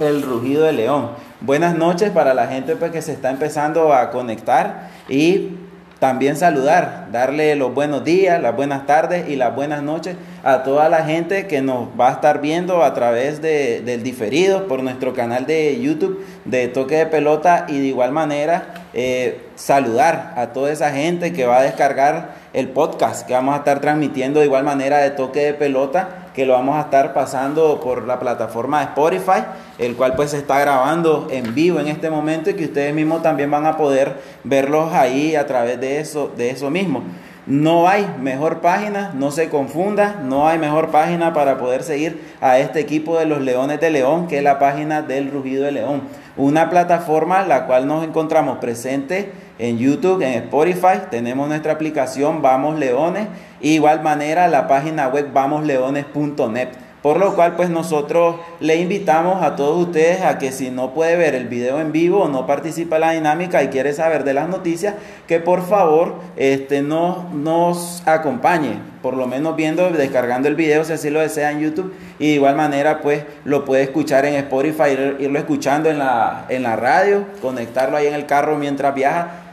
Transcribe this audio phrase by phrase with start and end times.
[0.00, 1.10] El Rugido de León.
[1.42, 5.50] Buenas noches para la gente pues, que se está empezando a conectar y
[5.98, 10.88] también saludar, darle los buenos días, las buenas tardes y las buenas noches a toda
[10.88, 15.12] la gente que nos va a estar viendo a través de, del diferido por nuestro
[15.12, 20.72] canal de YouTube de Toque de Pelota y de igual manera eh, saludar a toda
[20.72, 24.64] esa gente que va a descargar el podcast que vamos a estar transmitiendo de igual
[24.64, 28.84] manera de Toque de Pelota que lo vamos a estar pasando por la plataforma de
[28.84, 29.42] Spotify,
[29.78, 33.22] el cual pues se está grabando en vivo en este momento y que ustedes mismos
[33.22, 37.02] también van a poder verlos ahí a través de eso, de eso mismo.
[37.46, 42.58] No hay mejor página, no se confunda, no hay mejor página para poder seguir a
[42.58, 46.02] este equipo de los Leones de León, que es la página del Rugido de León.
[46.36, 52.78] Una plataforma la cual nos encontramos presente en YouTube, en Spotify, tenemos nuestra aplicación Vamos
[52.78, 53.28] Leones,
[53.60, 56.86] igual manera la página web vamosleones.net.
[57.06, 61.14] Por lo cual, pues nosotros le invitamos a todos ustedes a que si no puede
[61.14, 64.34] ver el video en vivo o no participa en la dinámica y quiere saber de
[64.34, 64.96] las noticias,
[65.28, 70.94] que por favor este, no, nos acompañe, por lo menos viendo, descargando el video si
[70.94, 71.94] así lo desea en YouTube.
[72.18, 76.64] Y de igual manera, pues lo puede escuchar en Spotify, irlo escuchando en la, en
[76.64, 79.45] la radio, conectarlo ahí en el carro mientras viaja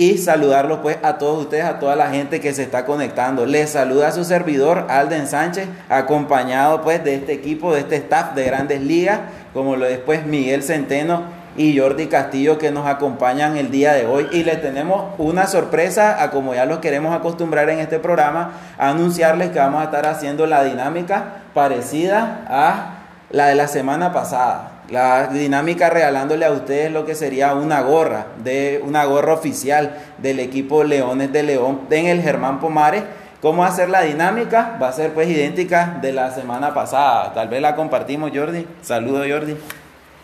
[0.00, 3.44] y saludarlos pues a todos ustedes, a toda la gente que se está conectando.
[3.44, 8.34] Les saluda a su servidor Alden Sánchez, acompañado pues de este equipo, de este staff
[8.34, 9.20] de Grandes Ligas,
[9.52, 14.26] como lo después Miguel Centeno y Jordi Castillo que nos acompañan el día de hoy
[14.32, 18.88] y les tenemos una sorpresa a como ya los queremos acostumbrar en este programa, a
[18.88, 23.00] anunciarles que vamos a estar haciendo la dinámica parecida a
[23.32, 24.69] la de la semana pasada.
[24.90, 30.40] La dinámica regalándole a ustedes lo que sería una gorra, de una gorra oficial del
[30.40, 33.04] equipo Leones de León en el Germán Pomares.
[33.40, 34.76] ¿Cómo hacer la dinámica?
[34.82, 37.32] Va a ser pues idéntica de la semana pasada.
[37.32, 38.66] Tal vez la compartimos, Jordi.
[38.82, 39.56] Saludos, Jordi.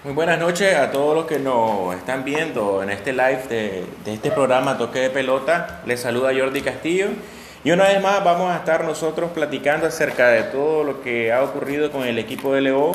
[0.02, 4.14] Muy buenas noches a todos los que nos están viendo en este live de, de
[4.14, 5.80] este programa Toque de Pelota.
[5.86, 7.06] Les saluda Jordi Castillo.
[7.62, 11.44] Y una vez más vamos a estar nosotros platicando acerca de todo lo que ha
[11.44, 12.92] ocurrido con el equipo de León,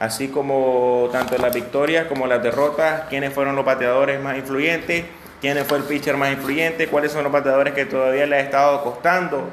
[0.00, 5.04] así como tanto las victorias como las derrotas, quiénes fueron los bateadores más influyentes,
[5.40, 8.82] quién fue el pitcher más influyente, cuáles son los bateadores que todavía le ha estado
[8.82, 9.48] costando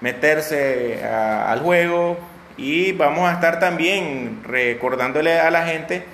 [0.00, 2.18] meterse al juego
[2.56, 6.04] y vamos a estar también recordándole a la gente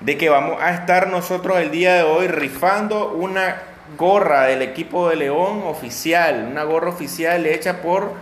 [0.00, 3.62] de que vamos a estar nosotros el día de hoy rifando una
[3.98, 8.12] gorra del equipo de León oficial, una gorra oficial hecha por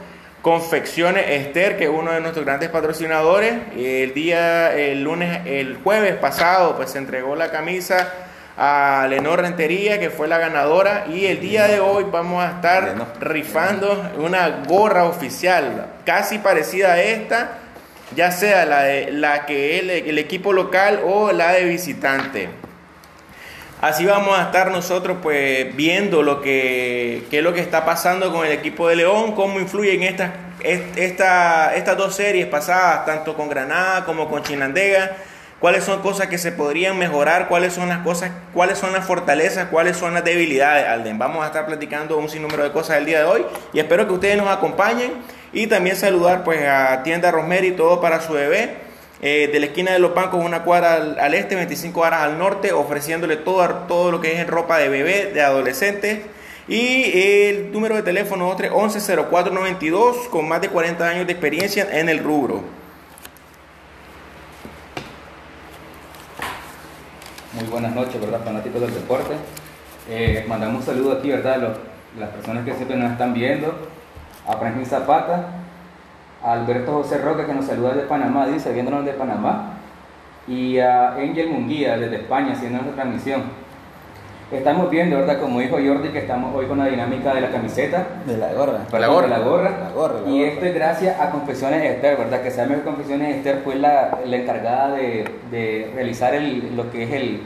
[0.43, 3.55] Confecciones Esther, que es uno de nuestros grandes patrocinadores.
[3.77, 8.11] El día, el lunes, el jueves pasado, pues se entregó la camisa
[8.57, 11.05] a Lenor Rentería, que fue la ganadora.
[11.11, 17.03] Y el día de hoy vamos a estar rifando una gorra oficial, casi parecida a
[17.03, 17.59] esta,
[18.17, 22.60] ya sea la, de, la que el equipo local o la de visitante.
[23.81, 28.31] Así vamos a estar nosotros pues viendo lo que, qué es lo que está pasando
[28.31, 30.33] con el equipo de León, cómo influyen estas,
[30.63, 35.17] esta, estas dos series pasadas, tanto con Granada como con Chinandega,
[35.61, 39.69] cuáles son cosas que se podrían mejorar, cuáles son las cosas, cuáles son las fortalezas,
[39.71, 41.19] cuáles son las debilidades, Alden.
[41.19, 44.13] Vamos a estar platicando un sinnúmero de cosas el día de hoy y espero que
[44.13, 45.13] ustedes nos acompañen
[45.55, 48.90] y también saludar pues a Tienda Rosemary, todo para su bebé
[49.23, 52.73] eh, de la esquina de los bancos una cuadra al, este, 25 horas al norte,
[52.73, 56.21] ofreciéndole todo, todo lo que es ropa de bebé, de adolescentes.
[56.69, 62.09] Y el número de teléfono es 110492 con más de 40 años de experiencia en
[62.09, 62.63] el rubro.
[67.53, 68.41] Muy buenas noches, ¿verdad?
[68.45, 69.35] Fanáticos del deporte.
[70.09, 71.77] Eh, mandamos un saludo aquí, ¿verdad?
[72.19, 73.75] las personas que siempre nos están viendo.
[74.47, 75.60] A Franklin Zapata,
[76.43, 79.75] Alberto José Roca que nos saluda desde Panamá, dice, viéndonos de Panamá,
[80.49, 83.43] y a Angel Munguía desde España haciendo nuestra transmisión.
[84.51, 85.39] Estamos viendo, ¿verdad?
[85.39, 88.05] Como dijo Jordi, que estamos hoy con la dinámica de la camiseta.
[88.27, 88.81] De la gorra.
[88.91, 89.29] De la gorra.
[89.29, 89.71] La gorra.
[89.71, 92.43] La gorra y esto es gracias a Confesiones Esther, ¿verdad?
[92.43, 97.05] Que sabemos que Confesiones Esther fue la, la encargada de, de realizar el, lo que
[97.05, 97.43] es el,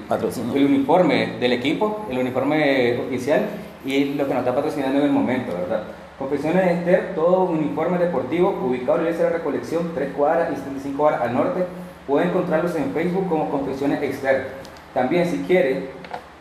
[0.55, 3.43] el uniforme del equipo, el uniforme oficial
[3.85, 5.83] y lo que nos está patrocinando en el momento, ¿verdad?
[6.19, 10.57] Confecciones Esther, todo un uniforme deportivo ubicado en la iglesia de recolección 3 cuadras y
[10.57, 11.65] 75 horas al norte.
[12.07, 14.47] Puede encontrarlos en Facebook como Confecciones Esther.
[14.95, 15.89] También si quiere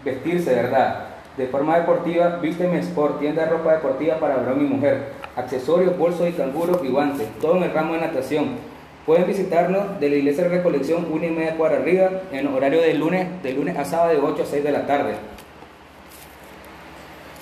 [0.05, 1.07] vestirse, ¿verdad?
[1.37, 6.29] De forma deportiva, Vísteme Sport, tienda de ropa deportiva para varón y mujer, accesorios, bolsos
[6.29, 8.57] y canguros y guantes, todo en el ramo de natación.
[9.07, 12.93] Pueden visitarnos de la iglesia de recolección 1 y media cuadra arriba en horario de
[12.93, 15.15] lunes, de lunes a sábado de 8 a 6 de la tarde.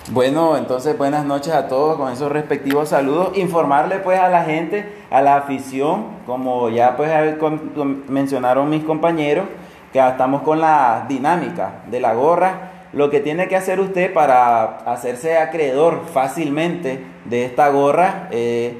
[0.09, 3.37] Bueno, entonces buenas noches a todos con esos respectivos saludos.
[3.37, 7.11] Informarle pues a la gente, a la afición, como ya pues
[8.07, 9.45] mencionaron mis compañeros,
[9.93, 12.71] que estamos con la dinámica de la gorra.
[12.93, 18.75] Lo que tiene que hacer usted para hacerse acreedor fácilmente de esta gorra, eh,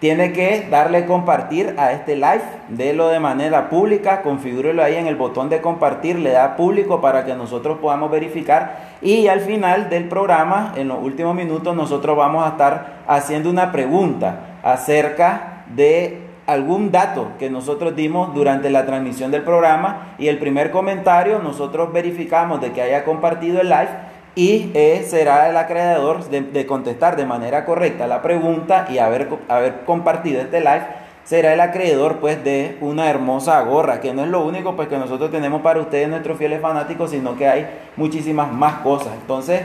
[0.00, 5.16] tiene que darle compartir a este live, délo de manera pública, configúrelo ahí en el
[5.16, 8.96] botón de compartir, le da público para que nosotros podamos verificar.
[9.02, 13.72] Y al final del programa, en los últimos minutos, nosotros vamos a estar haciendo una
[13.72, 20.14] pregunta acerca de algún dato que nosotros dimos durante la transmisión del programa.
[20.18, 23.90] Y el primer comentario nosotros verificamos de que haya compartido el live
[24.38, 29.80] y eh, será el acreedor de, contestar de manera correcta la pregunta y haber, haber
[29.84, 30.86] compartido este live
[31.24, 34.96] será el acreedor pues de una hermosa gorra, que no es lo único pues que
[34.96, 39.12] nosotros tenemos para ustedes nuestros fieles fanáticos, sino que hay muchísimas más cosas.
[39.20, 39.62] Entonces,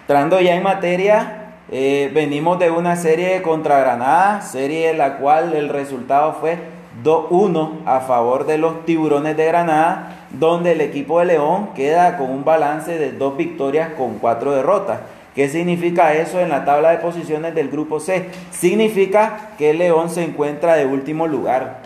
[0.00, 5.52] entrando ya en materia, eh, venimos de una serie contra Granada, serie en la cual
[5.52, 6.56] el resultado fue
[7.04, 12.30] 2-1 a favor de los tiburones de Granada, donde el equipo de León queda con
[12.30, 15.00] un balance de dos victorias con cuatro derrotas.
[15.34, 18.26] ¿Qué significa eso en la tabla de posiciones del grupo C?
[18.50, 21.78] Significa que León se encuentra de último lugar.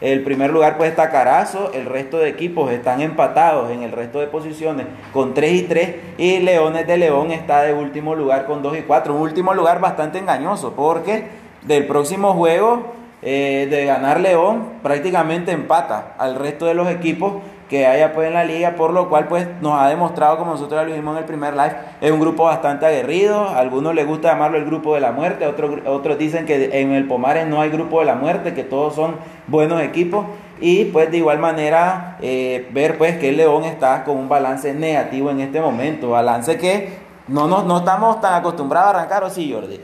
[0.00, 4.18] El primer lugar pues está Carazo, el resto de equipos están empatados en el resto
[4.20, 8.62] de posiciones con 3 y 3 y Leones de León está de último lugar con
[8.62, 9.14] 2 y 4.
[9.14, 11.24] Un último lugar bastante engañoso porque
[11.62, 17.34] del próximo juego eh, de ganar León prácticamente empata al resto de los equipos
[17.70, 20.84] que haya pues en la liga, por lo cual pues nos ha demostrado, como nosotros
[20.88, 24.32] lo vimos en el primer live, es un grupo bastante aguerrido, a algunos les gusta
[24.32, 27.70] llamarlo el grupo de la muerte, otros, otros dicen que en el Pomares no hay
[27.70, 29.14] grupo de la muerte, que todos son
[29.46, 30.26] buenos equipos,
[30.60, 34.74] y pues de igual manera eh, ver pues que el León está con un balance
[34.74, 39.30] negativo en este momento, balance que no, no, no estamos tan acostumbrados a arrancar, ¿o
[39.30, 39.80] sí, Jordi?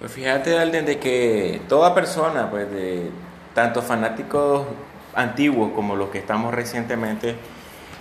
[0.00, 3.08] Pues fíjate, Alden, de que toda persona, pues de
[3.54, 4.66] tanto fanáticos
[5.14, 7.36] antiguos como los que estamos recientemente,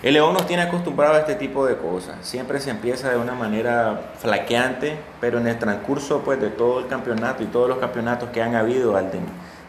[0.04, 2.18] el León nos tiene acostumbrado a este tipo de cosas.
[2.24, 6.88] Siempre se empieza de una manera flaqueante, pero en el transcurso pues, de todo el
[6.88, 9.00] campeonato y todos los campeonatos que han habido,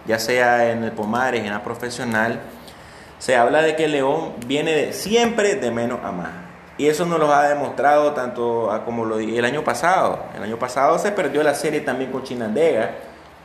[0.07, 2.41] ya sea en el Pomares, en la profesional,
[3.21, 6.31] se habla de que el León viene siempre de menos a más.
[6.77, 10.25] Y eso nos lo ha demostrado tanto como lo el año pasado.
[10.37, 12.91] El año pasado se perdió la serie también con Chinandega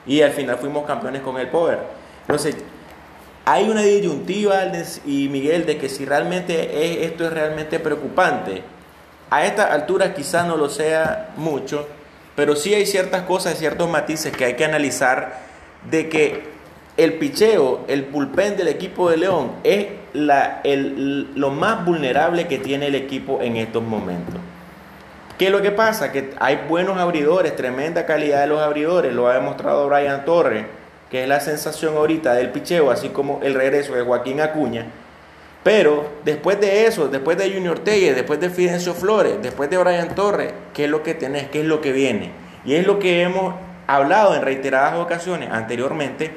[0.08, 1.78] y al final fuimos campeones con el Power.
[2.22, 2.58] Entonces,
[3.46, 4.64] hay una disyuntiva,
[5.06, 8.62] y Miguel, de que si realmente esto es realmente preocupante.
[9.32, 11.88] A esta altura quizás no lo sea mucho,
[12.36, 15.40] pero sí hay ciertas cosas, ciertos matices que hay que analizar
[15.90, 16.44] de que
[16.98, 22.88] el picheo, el pulpén del equipo de León es la, lo más vulnerable que tiene
[22.88, 24.36] el equipo en estos momentos.
[25.38, 26.12] ¿Qué es lo que pasa?
[26.12, 30.66] Que hay buenos abridores, tremenda calidad de los abridores, lo ha demostrado Brian Torres
[31.10, 34.86] que es la sensación ahorita del picheo, así como el regreso de Joaquín Acuña.
[35.64, 40.16] Pero después de eso, después de Junior Telle, después de Fidencio Flores, después de Brian
[40.16, 41.50] Torres, ¿qué es lo que tenés?
[41.50, 42.32] ¿Qué es lo que viene?
[42.64, 43.56] Y es lo que hemos
[43.88, 46.32] hablado en reiteradas ocasiones anteriormente,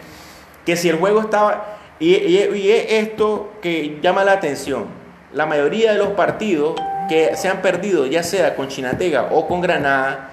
[0.64, 1.78] que si el juego estaba...
[2.00, 4.86] Y, y es esto que llama la atención.
[5.32, 6.74] La mayoría de los partidos
[7.08, 10.30] que se han perdido, ya sea con Chinatega o con Granada,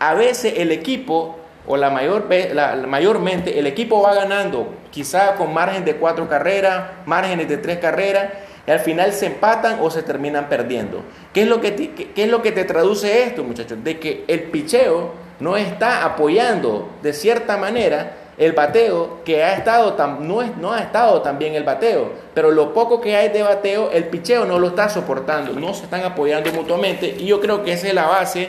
[0.00, 1.39] a veces el equipo
[1.70, 6.82] o la, mayor, la, mayormente el equipo va ganando, quizá con margen de cuatro carreras,
[7.06, 8.30] márgenes de tres carreras,
[8.66, 11.04] y al final se empatan o se terminan perdiendo.
[11.32, 13.84] ¿Qué es lo que te, qué, es lo que te traduce esto, muchachos?
[13.84, 19.92] De que el picheo no está apoyando de cierta manera el bateo que ha estado
[19.92, 23.28] tan, no, es, no ha estado tan bien el bateo, pero lo poco que hay
[23.28, 27.40] de bateo, el picheo no lo está soportando, no se están apoyando mutuamente y yo
[27.40, 28.48] creo que esa es la base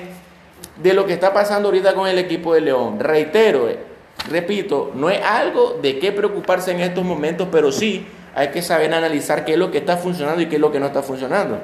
[0.82, 3.00] de lo que está pasando ahorita con el equipo de León.
[3.00, 3.78] Reitero, eh,
[4.30, 8.94] repito, no es algo de qué preocuparse en estos momentos, pero sí hay que saber
[8.94, 11.60] analizar qué es lo que está funcionando y qué es lo que no está funcionando.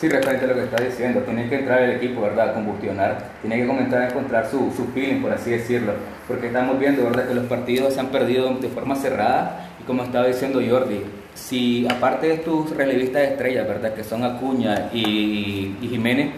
[0.00, 2.50] Sí, referente a lo que está diciendo, tiene que entrar el equipo, ¿verdad?
[2.50, 5.94] A combustionar, tiene que comenzar a encontrar su, su feeling, por así decirlo,
[6.28, 7.26] porque estamos viendo, ¿verdad?
[7.26, 11.88] Que los partidos se han perdido de forma cerrada y como estaba diciendo Jordi, si
[11.88, 13.94] aparte de tus relevistas estrellas, ¿verdad?
[13.94, 16.32] Que son Acuña y, y Jiménez,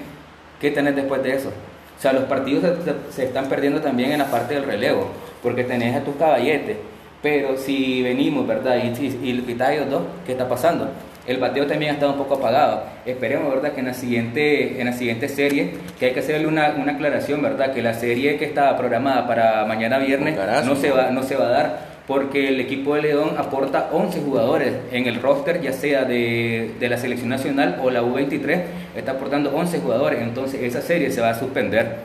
[0.61, 1.49] ¿qué tenés después de eso?
[1.49, 2.65] O sea, los partidos
[3.11, 5.09] se, están perdiendo también en la parte del relevo,
[5.43, 6.77] porque tenés a tus caballetes.
[7.21, 8.77] Pero si venimos, ¿verdad?
[8.77, 10.89] Y, y, y quitas ellos dos, ¿qué está pasando?
[11.27, 12.85] El bateo también ha estado un poco apagado.
[13.05, 13.73] Esperemos, ¿verdad?
[13.73, 17.43] Que en la siguiente, en la siguiente serie, que hay que hacerle una, una aclaración,
[17.43, 17.75] ¿verdad?
[17.75, 21.47] Que la serie que estaba programada para mañana viernes no se, va, no se va
[21.49, 26.07] a dar porque el equipo de León aporta 11 jugadores en el roster, ya sea
[26.07, 28.63] de, de la selección nacional o la U23,
[28.97, 31.97] está aportando 11 jugadores, entonces esa serie se va a suspender.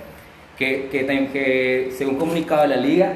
[0.59, 3.13] Que, que, que según comunicaba la liga,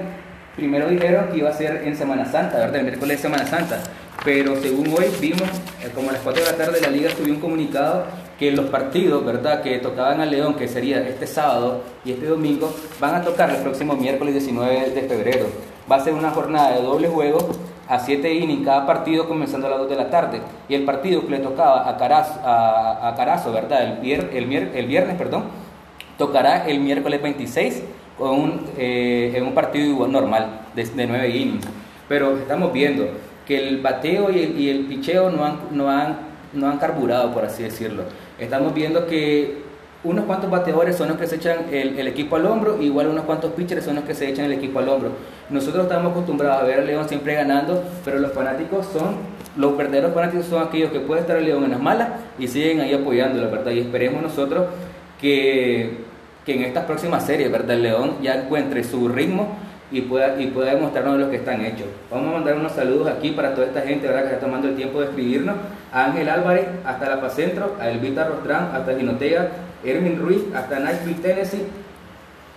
[0.56, 2.78] primero dijeron que iba a ser en Semana Santa, ¿verdad?
[2.78, 3.84] El miércoles de Semana Santa,
[4.24, 5.50] pero según hoy vimos,
[5.84, 8.06] eh, como a las 4 de la tarde, la liga subió un comunicado
[8.40, 12.74] que los partidos, ¿verdad?, que tocaban a León, que sería este sábado y este domingo,
[13.02, 15.77] van a tocar el próximo miércoles 19 de febrero.
[15.90, 17.38] Va a ser una jornada de doble juego
[17.88, 20.42] a 7 innings cada partido comenzando a las 2 de la tarde.
[20.68, 24.02] Y el partido que le tocaba a Carazo, a, Carazo ¿verdad?
[24.02, 25.46] El, el, el, viernes, perdón,
[26.18, 27.84] tocará el miércoles 26
[28.18, 31.66] con un, eh, en un partido normal de, de 9 innings.
[32.10, 33.08] Pero estamos viendo
[33.46, 36.18] que el bateo y el, y el picheo no han, no, han,
[36.54, 38.04] no han carburado, por así decirlo.
[38.38, 39.67] Estamos viendo que
[40.04, 43.52] unos cuantos bateadores son los que se echan el, equipo al hombro, igual unos cuantos
[43.54, 45.12] pitchers son los que se echan el equipo al hombro.
[45.50, 49.16] Nosotros estamos acostumbrados a ver al León siempre ganando, pero los fanáticos son,
[49.56, 52.82] los verdaderos fanáticos son aquellos que pueden estar el León en las malas y siguen
[52.82, 53.72] ahí apoyándolo, ¿verdad?
[53.72, 54.68] Y esperemos nosotros
[55.20, 56.06] que,
[56.46, 57.72] que en estas próximas series, ¿verdad?
[57.72, 59.58] El León ya encuentre su ritmo
[59.92, 61.88] y pueda, y pueda demostrarnos lo que están hechos.
[62.12, 64.24] Vamos a mandar unos saludos aquí para toda esta gente ¿verdad?
[64.24, 65.56] que está tomando el tiempo de escribirnos.
[65.92, 69.50] A Ángel Álvarez, hasta La Pacentro, a Elvita Rostrán, hasta Ginotega,
[69.84, 71.66] Ermin Ruiz, hasta Nashville, Tennessee,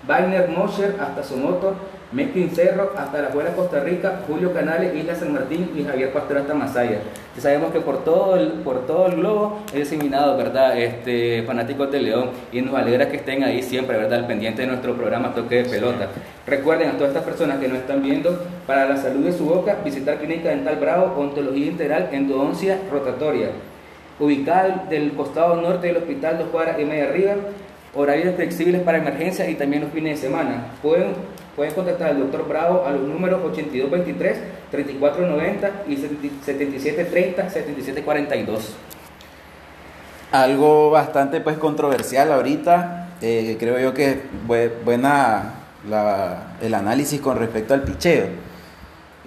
[0.06, 1.74] Wagner Mosher, hasta Somoto,
[2.12, 6.38] Mesquín Cerro, hasta la Afuera Costa Rica, Julio Canales, Isla San Martín y Javier Pastor
[6.38, 6.98] hasta Masaya.
[7.36, 10.76] Ya sabemos que por todo el, por todo el globo es diseminado, ¿verdad?
[10.76, 14.20] Este, fanáticos de León y nos alegra que estén ahí siempre, ¿verdad?
[14.20, 16.08] Al pendiente de nuestro programa Toque de Pelota.
[16.46, 19.76] Recuerden a todas estas personas que nos están viendo, para la salud de su boca,
[19.84, 23.50] visitar Clínica Dental Bravo, Ontología Integral, Endodoncia Rotatoria.
[24.20, 27.34] Ubicada del costado norte del Hospital Dos Cuadras y media arriba,
[27.94, 30.66] horarios flexibles para emergencias y también los fines de semana.
[30.82, 31.14] Pueden
[31.60, 38.60] Pueden contactar al doctor Bravo a los números 8223-3490 y 7730-7742.
[40.32, 44.22] Algo bastante pues controversial ahorita, eh, creo yo que
[44.84, 45.52] buena
[46.62, 48.28] el análisis con respecto al picheo.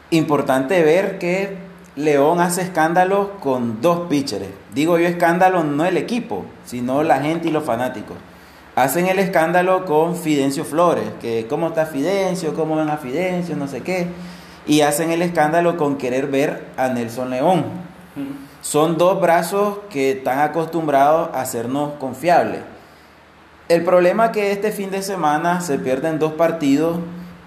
[0.10, 1.56] Importante ver que
[1.96, 4.48] León hace escándalo con dos pitchers.
[4.74, 8.18] Digo yo escándalo no el equipo, sino la gente y los fanáticos
[8.76, 13.68] hacen el escándalo con Fidencio Flores, que cómo está Fidencio, cómo ven a Fidencio, no
[13.68, 14.08] sé qué,
[14.66, 17.66] y hacen el escándalo con querer ver a Nelson León.
[18.62, 22.62] Son dos brazos que están acostumbrados a hacernos confiables.
[23.70, 26.98] El problema es que este fin de semana se pierden dos partidos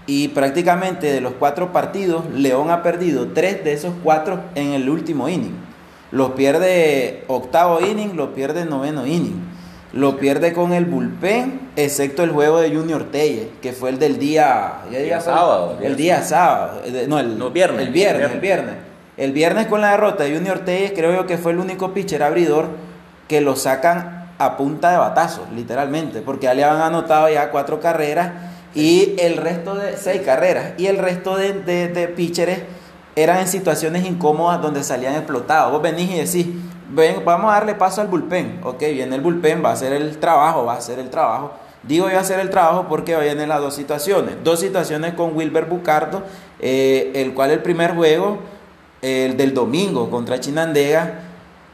[0.06, 4.88] y prácticamente de los cuatro partidos, León ha perdido tres de esos cuatro en el
[4.88, 5.65] último inning.
[6.10, 9.56] Los pierde octavo inning, los pierde noveno inning
[9.96, 14.18] lo pierde con el bullpen, excepto el juego de Junior Telle, que fue el del
[14.18, 14.82] día,
[15.20, 15.78] sábado.
[15.80, 18.74] El día sábado, no, el, viernes, el viernes, el viernes.
[19.16, 22.22] El viernes con la derrota de Junior Telle, creo yo que fue el único pitcher
[22.22, 22.68] abridor
[23.26, 27.80] que lo sacan a punta de batazo, literalmente, porque ya le habían anotado ya cuatro
[27.80, 28.32] carreras
[28.74, 32.58] y el resto de seis carreras y el resto de, de, de pitchers
[33.16, 35.72] eran en situaciones incómodas donde salían explotados.
[35.72, 36.46] Vos venís y decís,
[36.90, 38.60] ven, vamos a darle paso al bullpen.
[38.62, 41.52] Ok, viene el bullpen, va a hacer el trabajo, va a hacer el trabajo.
[41.82, 44.34] Digo yo hacer el trabajo porque vienen las dos situaciones.
[44.44, 46.22] Dos situaciones con Wilber Bucardo,
[46.60, 48.38] eh, el cual el primer juego,
[49.00, 51.20] el del domingo contra Chinandega,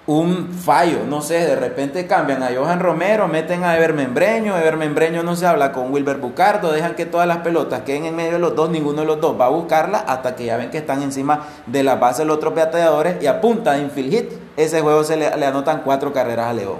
[0.06, 4.76] un fallo, no sé, de repente cambian a Johan Romero, meten a Ever Membreño, Ever
[4.76, 8.32] Membreño no se habla con Wilber Bucardo, dejan que todas las pelotas queden en medio
[8.32, 10.78] de los dos, ninguno de los dos va a buscarla hasta que ya ven que
[10.78, 14.80] están encima de la base de los otros bateadores y apunta en infield hit, ese
[14.80, 16.78] juego se le, anotan cuatro carreras a León.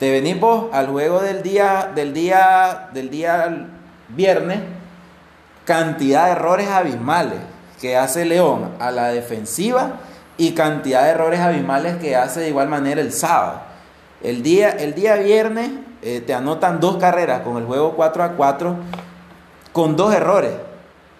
[0.00, 3.68] Te venimos al juego del día, del día, del día
[4.08, 4.60] viernes,
[5.64, 7.38] cantidad de errores abismales
[7.80, 10.00] que hace León a la defensiva
[10.38, 13.60] y cantidad de errores abismales que hace de igual manera el sábado.
[14.22, 18.28] El día, el día viernes eh, te anotan dos carreras con el juego 4 a
[18.30, 18.76] 4
[19.72, 20.52] con dos errores.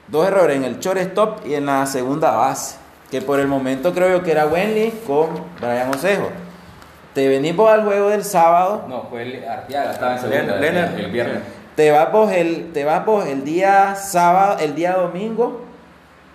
[0.06, 2.76] Dos errores en el shortstop y en la segunda base.
[3.10, 5.28] Que por el momento creo yo que era Wendy con
[5.60, 6.30] Brian Osejo.
[7.12, 8.84] Te venimos al juego del sábado.
[8.88, 11.40] No, fue el Arteaga, estaba en segunda, el, viernes.
[11.74, 15.67] Te vas, el, te vas el día sábado, el día domingo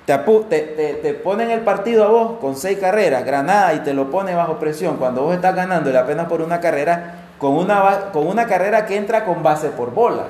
[0.06, 4.12] te, te, te, ponen el partido a vos con seis carreras, Granada, y te lo
[4.12, 8.46] pone bajo presión cuando vos estás ganándole apenas por una carrera, con una, con una
[8.46, 10.26] carrera que entra con base por bola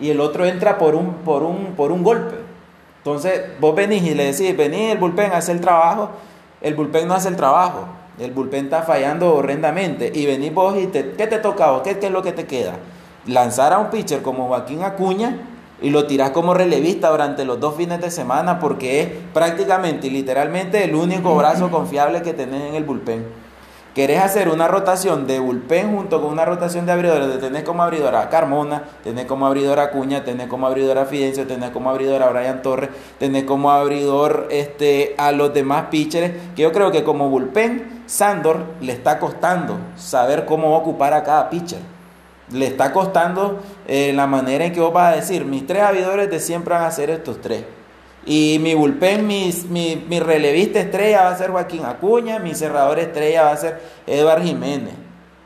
[0.00, 2.36] y el otro entra por un, por un, por un golpe.
[2.98, 6.10] Entonces vos venís y le decís, venís el bullpen hace el trabajo,
[6.60, 7.86] el bullpen no hace el trabajo,
[8.18, 11.82] el bullpen está fallando horrendamente y venís vos y te, ¿qué te toca vos?
[11.82, 12.74] ¿Qué, ¿Qué es lo que te queda?
[13.26, 15.36] Lanzar a un pitcher como Joaquín Acuña
[15.82, 20.10] y lo tiras como relevista durante los dos fines de semana porque es prácticamente y
[20.10, 23.46] literalmente el único brazo confiable que tenés en el bullpen
[23.96, 28.20] querés hacer una rotación de bullpen junto con una rotación de abridores, tenés como abridora
[28.20, 32.26] a Carmona, tenés como abridora a Cuña, tenés como abridora a Fidencio, tenés como abridora
[32.26, 37.04] a Brian Torres, tenés como abridor este, a los demás pitchers, que yo creo que
[37.04, 41.95] como bullpen, Sandor le está costando saber cómo ocupar a cada pitcher.
[42.52, 46.30] Le está costando eh, la manera en que vos vas a decir, mis tres abridores
[46.30, 47.64] de siempre van a ser estos tres.
[48.24, 53.44] Y mi bullpen, mi, mi, relevista estrella va a ser Joaquín Acuña, mi cerrador estrella
[53.44, 54.94] va a ser Eduard Jiménez,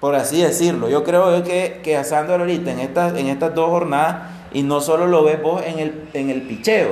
[0.01, 0.89] por así decirlo.
[0.89, 5.07] Yo creo que, que asándolo ahorita en estas, en estas dos jornadas, y no solo
[5.07, 6.89] lo ves vos en el, en el picheo,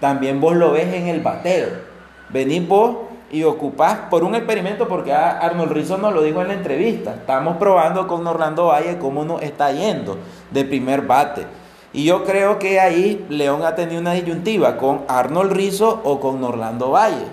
[0.00, 1.68] también vos lo ves en el bateo.
[2.30, 6.54] Venís vos y ocupás por un experimento, porque Arnold Rizzo nos lo dijo en la
[6.54, 7.14] entrevista.
[7.14, 10.18] Estamos probando con Orlando Valle cómo nos está yendo
[10.50, 11.46] de primer bate.
[11.92, 16.42] Y yo creo que ahí León ha tenido una disyuntiva con Arnold Rizzo o con
[16.42, 17.26] Orlando Valle.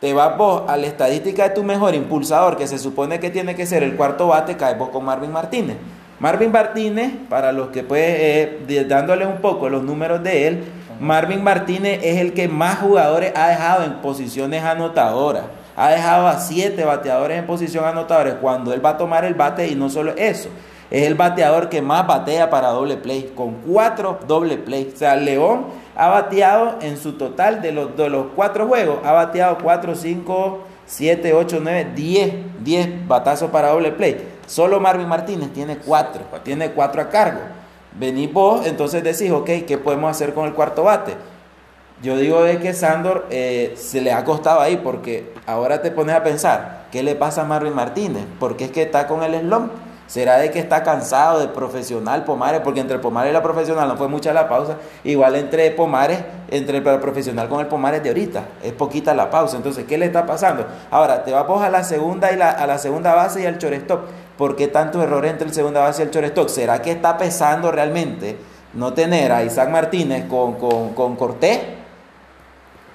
[0.00, 3.54] Te vas vos a la estadística de tu mejor impulsador, que se supone que tiene
[3.54, 5.76] que ser el cuarto bate, caes vos con Marvin Martínez.
[6.18, 10.64] Marvin Martínez, para los que pues, eh, dándole un poco los números de él,
[11.00, 15.44] Marvin Martínez es el que más jugadores ha dejado en posiciones anotadoras.
[15.76, 19.68] Ha dejado a siete bateadores en posición anotadora cuando él va a tomar el bate
[19.68, 20.48] y no solo eso
[20.90, 24.92] es el bateador que más batea para doble play, con cuatro doble play.
[24.94, 29.12] O sea, León ha bateado en su total de los, de los cuatro juegos, ha
[29.12, 34.28] bateado 4, 5, 7, 8, 9, 10, 10 batazos para doble play.
[34.46, 37.40] Solo Marvin Martínez tiene cuatro, tiene cuatro a cargo.
[37.98, 41.14] Venís vos, entonces decís, ok, ¿qué podemos hacer con el cuarto bate?
[42.02, 46.14] Yo digo de que Sandor eh, se le ha costado ahí porque ahora te pones
[46.14, 48.24] a pensar, ¿qué le pasa a Marvin Martínez?
[48.38, 49.72] Porque es que está con el slump
[50.06, 52.60] ¿Será de que está cansado de profesional Pomares?
[52.60, 54.76] Porque entre Pomares y la profesional no fue mucha la pausa.
[55.02, 59.56] Igual entre Pomares, entre el profesional con el Pomares de ahorita, es poquita la pausa.
[59.56, 60.64] Entonces, ¿qué le está pasando?
[60.92, 64.02] Ahora, te vamos a la segunda y la, a la segunda base y al shortstop.
[64.36, 66.48] ¿Por qué tanto error entre el segunda base y el shortstop?
[66.48, 68.36] ¿Será que está pesando realmente
[68.74, 71.60] no tener a Isaac Martínez con, con, con Cortés?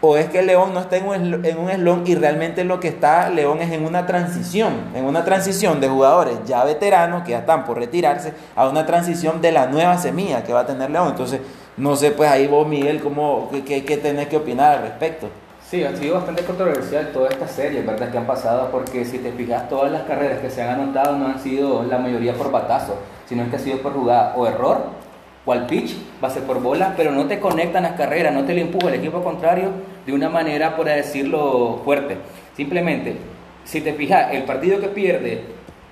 [0.03, 3.29] ¿O es que León no está en un, en eslón y realmente lo que está
[3.29, 7.65] León es en una transición, en una transición de jugadores ya veteranos que ya están
[7.65, 11.09] por retirarse a una transición de la nueva semilla que va a tener León?
[11.09, 11.41] Entonces,
[11.77, 15.29] no sé, pues ahí vos, Miguel, ¿cómo, qué, qué tenés que opinar al respecto?
[15.71, 18.11] Sí, ha sido bastante controversial toda esta serie, ¿verdad?
[18.11, 21.27] Que han pasado, porque si te fijas, todas las carreras que se han anotado no
[21.27, 24.87] han sido la mayoría por batazo, sino que ha sido por jugada o error
[25.45, 25.95] o al pitch,
[26.29, 29.23] ser por bola, pero no te conectan las carreras, no te le empuja el equipo
[29.23, 29.69] contrario
[30.05, 32.17] de una manera, por decirlo, fuerte.
[32.53, 33.15] Simplemente,
[33.63, 35.45] si te fijas, el partido que pierde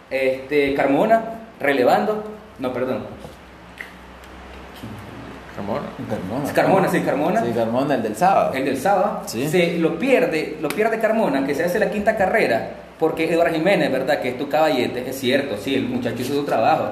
[0.09, 1.23] este, Carmona,
[1.57, 2.25] relevando,
[2.59, 3.05] no, perdón.
[5.59, 5.87] Carmona.
[6.09, 6.53] Carmona.
[6.53, 7.45] Carmona, sí, Carmona.
[7.45, 8.53] Sí, Carmona, el del sábado.
[8.53, 9.21] El del sábado.
[9.25, 9.47] Sí.
[9.47, 13.91] Se lo pierde, lo pierde Carmona, que se hace la quinta carrera, porque Eduardo Jiménez,
[13.91, 14.19] ¿verdad?
[14.21, 16.91] Que es tu caballete, es cierto, sí, el muchacho hizo su trabajo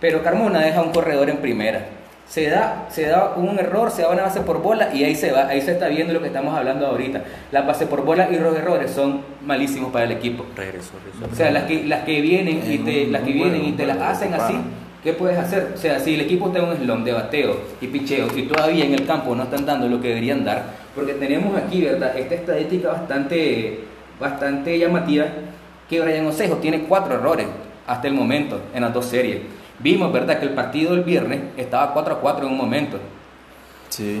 [0.00, 1.86] pero Carmona deja un corredor en primera.
[2.28, 5.32] Se da, se da un error, se da una base por bola y ahí se
[5.32, 7.22] va, ahí se está viendo lo que estamos hablando ahorita.
[7.52, 10.44] La base por bola y los errores son malísimos para el equipo.
[10.44, 13.98] O sea, las que, las que vienen y te, las que vienen y te las
[13.98, 14.54] hacen así,
[15.02, 15.72] ¿qué puedes hacer?
[15.74, 18.94] O sea, si el equipo tiene un slum de bateo y picheo y todavía en
[18.94, 22.16] el campo no están dando lo que deberían dar, porque tenemos aquí, ¿verdad?
[22.16, 23.80] Esta estadística bastante,
[24.20, 25.26] bastante llamativa,
[25.88, 27.46] que Brian Osejo tiene cuatro errores
[27.86, 29.38] hasta el momento en las dos series.
[29.78, 32.98] Vimos, ¿verdad?, que el partido del viernes estaba 4 a 4 en un momento.
[33.88, 34.20] Sí.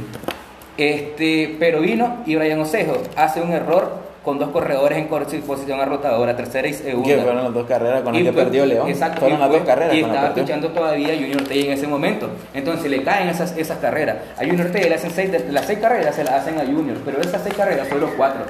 [0.76, 6.36] Este, pero vino y Brian Osejo hace un error con dos corredores en posición arrotadora,
[6.36, 7.08] tercera y segunda.
[7.08, 8.86] Que fueron las dos carreras con las que perdió León.
[8.86, 9.20] Exacto.
[9.20, 9.94] Fueron las dos carreras.
[9.94, 12.28] Y estaba escuchando todavía Junior T en ese momento.
[12.52, 14.18] Entonces le caen esas, esas carreras.
[14.36, 17.22] A Junior T le hacen seis, las seis carreras se las hacen a Junior, pero
[17.22, 18.44] esas seis carreras fueron cuatro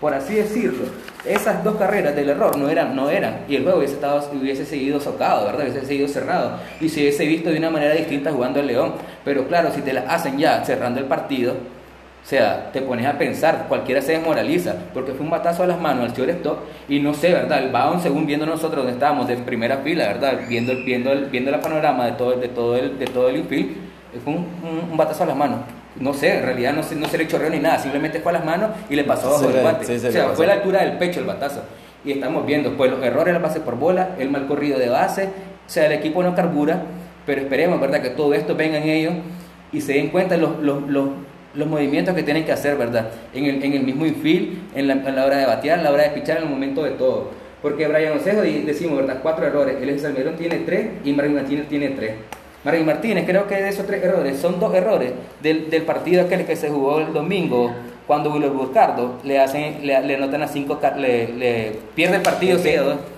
[0.00, 0.84] por así decirlo.
[1.24, 4.64] Esas dos carreras del error no eran, no eran, y el juego hubiese, estado, hubiese
[4.64, 5.62] seguido socado, ¿verdad?
[5.62, 8.92] Hubiese seguido cerrado, y se hubiese visto de una manera distinta jugando el León.
[9.24, 11.54] Pero claro, si te la hacen ya cerrando el partido,
[12.28, 15.80] o sea, te pones a pensar, cualquiera se desmoraliza, porque fue un batazo a las
[15.80, 17.64] manos al shortstop y no sé, ¿verdad?
[17.64, 20.40] El Baon, según viendo nosotros donde estábamos, de primera fila, ¿verdad?
[20.46, 23.76] Viendo, viendo, el, viendo el panorama de todo, de todo el, de todo el infield,
[24.22, 24.46] fue un,
[24.90, 25.60] un batazo a las manos
[26.00, 28.34] no sé, en realidad no se, no se le chorreó ni nada, simplemente fue a
[28.34, 29.96] las manos y le pasó bajo el guante.
[29.96, 31.62] o sea, fue a la altura del pecho el batazo.
[32.04, 34.88] Y estamos viendo, pues los errores en la base por bola, el mal corrido de
[34.88, 35.24] base,
[35.66, 36.82] o sea, el equipo no carbura,
[37.26, 39.14] pero esperemos, ¿verdad?, que todo esto venga en ellos
[39.72, 41.08] y se den cuenta los, los, los,
[41.54, 44.94] los movimientos que tienen que hacer, ¿verdad?, en el, en el mismo infield, en la,
[44.94, 47.30] en la hora de batear, en la hora de pichar, en el momento de todo.
[47.62, 49.76] Porque Brian Osejo, decimos, ¿verdad?, cuatro errores.
[49.80, 52.12] El Salmerón tiene tres y Martín Martínez tiene tres.
[52.64, 56.44] Marvin Martínez, creo que de esos tres errores, son dos errores del, del partido aquel
[56.44, 57.72] que se jugó el domingo
[58.08, 62.58] cuando Willow Buscardo le hacen le, le anotan a cinco le, le pierde el partido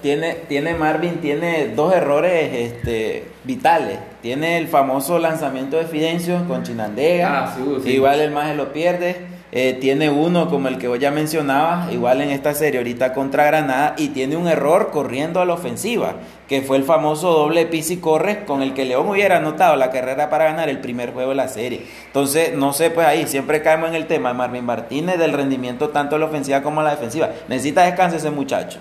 [0.03, 3.99] tiene tiene Marvin tiene dos errores este vitales.
[4.21, 7.45] Tiene el famoso lanzamiento de Fidencio con Chinandega.
[7.47, 11.93] Ah, igual el más lo pierde eh, tiene uno como el que vos ya mencionabas,
[11.93, 16.15] igual en esta serie ahorita contra Granada, y tiene un error corriendo a la ofensiva,
[16.49, 19.91] que fue el famoso doble pis y corre con el que León hubiera anotado la
[19.91, 21.87] carrera para ganar el primer juego de la serie.
[22.07, 25.89] Entonces, no sé, pues ahí siempre caemos en el tema de Marvin Martínez, del rendimiento
[25.89, 27.31] tanto en la ofensiva como en la defensiva.
[27.49, 28.79] Necesita descanso ese muchacho.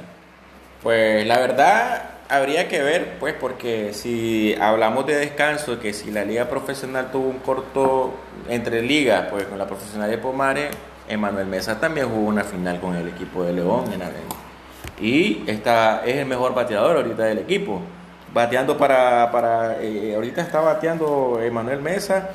[0.84, 6.24] Pues la verdad, habría que ver, pues, porque si hablamos de descanso, que si la
[6.24, 8.14] liga profesional tuvo un corto
[8.48, 10.70] entre ligas, pues con la profesional de Pomare,
[11.10, 14.36] Emanuel Mesa también jugó una final con el equipo de León en Arena.
[15.02, 17.82] Y está, es el mejor bateador ahorita del equipo.
[18.32, 22.30] Bateando para, para eh, ahorita está bateando Emanuel Mesa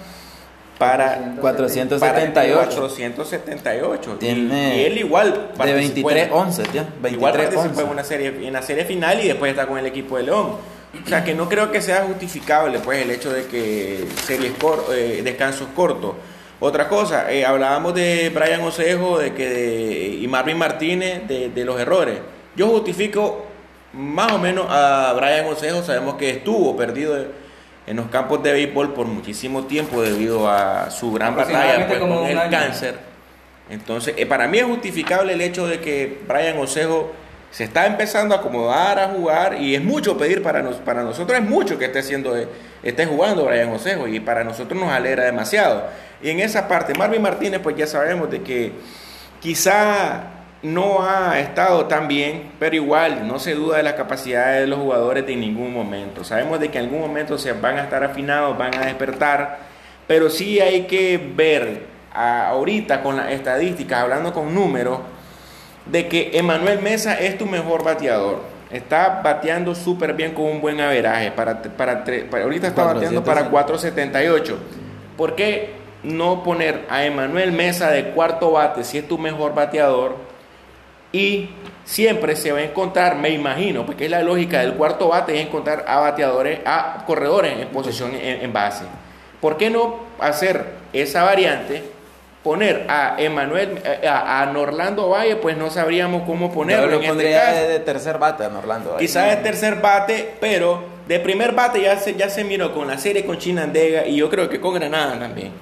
[0.78, 2.76] para 478.
[2.76, 4.16] 478.
[4.18, 6.62] Tiene y él igual de 23 11,
[7.10, 10.16] igual participó en una serie en la serie final y después está con el equipo
[10.16, 10.56] de León.
[11.04, 14.86] O sea que no creo que sea justificable pues el hecho de que series cor,
[14.92, 16.14] eh, descansos cortos.
[16.60, 21.80] Otra cosa, eh, hablábamos de Brian Osejo de que y Marvin Martínez de, de los
[21.80, 22.18] errores.
[22.56, 23.46] Yo justifico
[23.92, 27.43] más o menos a Brian Osejo, sabemos que estuvo perdido
[27.86, 32.12] en los campos de béisbol por muchísimo tiempo debido a su gran batalla pues, con
[32.12, 32.98] el cáncer.
[33.70, 37.12] Entonces, eh, para mí es justificable el hecho de que Brian Osejo
[37.50, 41.38] se está empezando a acomodar a jugar y es mucho pedir para, nos, para nosotros,
[41.38, 42.34] es mucho que esté, haciendo,
[42.82, 45.86] esté jugando Brian Osejo y para nosotros nos alegra demasiado.
[46.22, 48.72] Y en esa parte, Marvin Martínez, pues ya sabemos de que
[49.40, 50.33] quizá
[50.64, 54.78] no ha estado tan bien, pero igual no se duda de las capacidades de los
[54.78, 56.24] jugadores de ningún momento.
[56.24, 59.58] Sabemos de que en algún momento se van a estar afinados, van a despertar,
[60.06, 61.82] pero sí hay que ver
[62.14, 65.00] ahorita con las estadísticas, hablando con números,
[65.84, 68.40] de que Emanuel Mesa es tu mejor bateador.
[68.70, 71.30] Está bateando súper bien con un buen averaje.
[71.30, 72.04] Para, para,
[72.42, 74.54] ahorita está bateando para 4.78.
[75.18, 80.33] ¿Por qué no poner a Emanuel Mesa de cuarto bate si es tu mejor bateador?
[81.14, 81.48] Y
[81.84, 85.46] siempre se va a encontrar, me imagino, porque es la lógica del cuarto bate, es
[85.46, 88.84] encontrar a bateadores, a corredores en posición en, base.
[89.40, 91.84] ¿Por qué no hacer esa variante?
[92.42, 97.00] Poner a Emanuel, eh, a, Norlando Valle, pues no sabríamos cómo ponerlo.
[97.00, 99.06] Yo lo este de tercer bate a Norlando Valle.
[99.06, 102.98] Quizás de tercer bate, pero de primer bate ya se, ya se miró con la
[102.98, 105.52] serie con Chinandega y yo creo que con Granada también.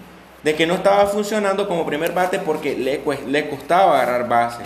[0.43, 4.63] De que no estaba funcionando como primer bate porque le, le costaba agarrar base.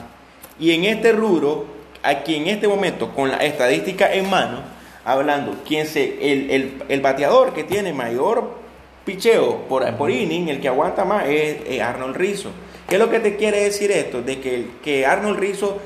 [0.58, 1.66] Y en este rubro,
[2.02, 4.60] aquí en este momento, con la estadística en mano,
[5.04, 8.54] hablando, quién se, el, el, bateador que tiene mayor
[9.04, 12.50] picheo por, por inning, el que aguanta más, es, Arnold Rizzo.
[12.88, 14.22] ¿Qué es lo que te quiere decir esto?
[14.22, 15.78] De que, que Arnold Rizzo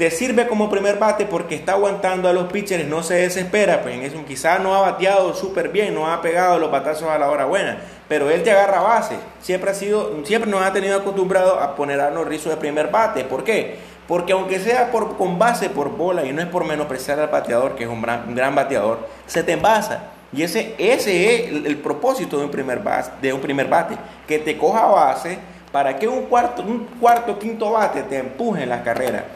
[0.00, 3.96] te sirve como primer bate porque está aguantando a los pitchers, no se desespera, pues
[3.96, 7.30] en eso quizás no ha bateado súper bien, no ha pegado los batazos a la
[7.30, 9.16] hora buena, pero él te agarra base.
[9.42, 12.90] Siempre ha sido, siempre nos ha tenido acostumbrado a poner a Arnold Rizzo de primer
[12.90, 13.24] bate.
[13.24, 13.89] ¿Por qué?
[14.10, 17.84] Porque aunque sea con base por bola, y no es por menospreciar al bateador, que
[17.84, 20.02] es un gran, bateador, se te envasa.
[20.32, 23.94] Y ese, ese es el, propósito de un, primer base, de un primer bate,
[24.26, 25.38] que te coja base
[25.70, 29.26] para que un cuarto, un cuarto, quinto bate te empuje en la carrera.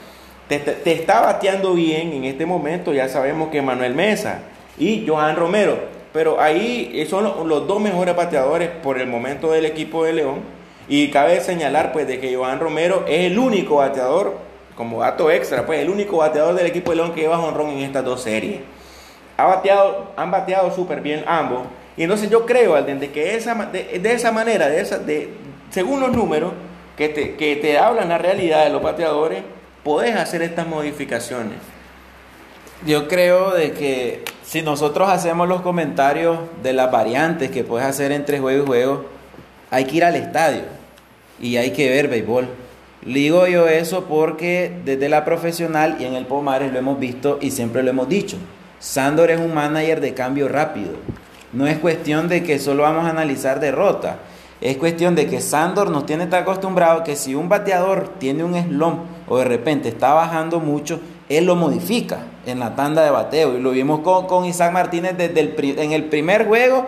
[0.48, 4.40] Te, está bateando bien en este momento, ya sabemos que Manuel Mesa
[4.76, 5.78] y Johan Romero,
[6.12, 10.40] pero ahí son los, los dos mejores bateadores por el momento del equipo de León.
[10.88, 15.64] Y cabe señalar pues de que Johan Romero es el único bateador como dato extra,
[15.64, 18.60] pues el único bateador del equipo de León que lleva honrón en estas dos series.
[19.36, 21.62] Ha bateado, han bateado súper bien ambos.
[21.96, 25.30] Y entonces yo creo, Alden, de que esa, de, esa manera, de esa, de,
[25.70, 26.52] según los números
[26.96, 29.42] que te, que te hablan la realidad de los bateadores,
[29.82, 31.58] podés hacer estas modificaciones.
[32.86, 38.12] Yo creo de que si nosotros hacemos los comentarios de las variantes que puedes hacer
[38.12, 39.04] entre juego y juego,
[39.70, 40.62] hay que ir al estadio
[41.40, 42.48] y hay que ver béisbol.
[43.04, 47.50] Digo yo eso porque desde la profesional y en el Pomares lo hemos visto y
[47.50, 48.38] siempre lo hemos dicho.
[48.78, 50.92] Sandor es un manager de cambio rápido.
[51.52, 54.20] No es cuestión de que solo vamos a analizar derrota.
[54.62, 58.54] Es cuestión de que Sandor nos tiene tan acostumbrado que si un bateador tiene un
[58.54, 63.58] slump o de repente está bajando mucho, él lo modifica en la tanda de bateo.
[63.58, 66.86] Y lo vimos con, con Isaac Martínez desde el, en el primer juego,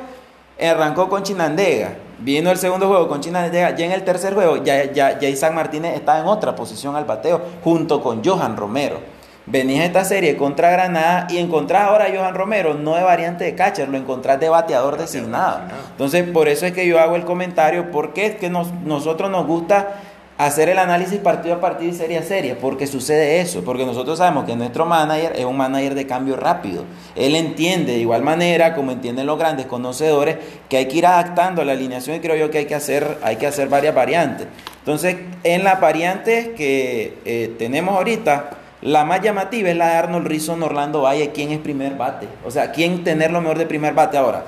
[0.58, 4.90] arrancó con Chinandega Vino el segundo juego con China, ya en el tercer juego ya,
[4.90, 9.00] ya, ya Isaac Martínez está en otra posición al bateo, junto con Johan Romero.
[9.46, 13.44] venís a esta serie contra Granada y encontrás ahora a Johan Romero no de variante
[13.44, 15.60] de catcher, lo encontrás de bateador designado.
[15.90, 19.46] Entonces, por eso es que yo hago el comentario, porque es que nos, nosotros nos
[19.46, 20.00] gusta
[20.38, 24.18] hacer el análisis partido a partido y serie a serie, porque sucede eso, porque nosotros
[24.18, 26.84] sabemos que nuestro manager es un manager de cambio rápido.
[27.14, 30.36] Él entiende de igual manera, como entienden los grandes conocedores,
[30.68, 33.36] que hay que ir adaptando la alineación y creo yo que hay que hacer, hay
[33.36, 34.46] que hacer varias variantes.
[34.80, 38.50] Entonces, en las variantes que eh, tenemos ahorita,
[38.82, 42.50] la más llamativa es la de Arnold Rizzo Orlando Valle, quién es primer bate, o
[42.50, 44.44] sea, quién tener lo mejor de primer bate ahora.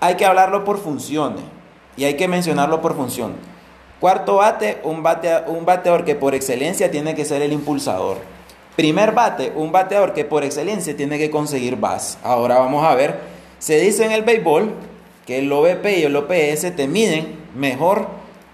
[0.00, 1.42] Hay que hablarlo por funciones
[1.96, 3.51] y hay que mencionarlo por función.
[4.02, 8.16] Cuarto bate, un, bate, un bateador que por excelencia tiene que ser el impulsador.
[8.74, 12.18] Primer bate, un bateador que por excelencia tiene que conseguir base.
[12.24, 13.20] Ahora vamos a ver,
[13.60, 14.72] se dice en el béisbol
[15.24, 18.08] que el OVP y el OPS te miden mejor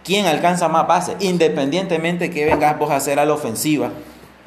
[0.05, 3.89] quién alcanza más base, independientemente que vengas vos a hacer a la ofensiva.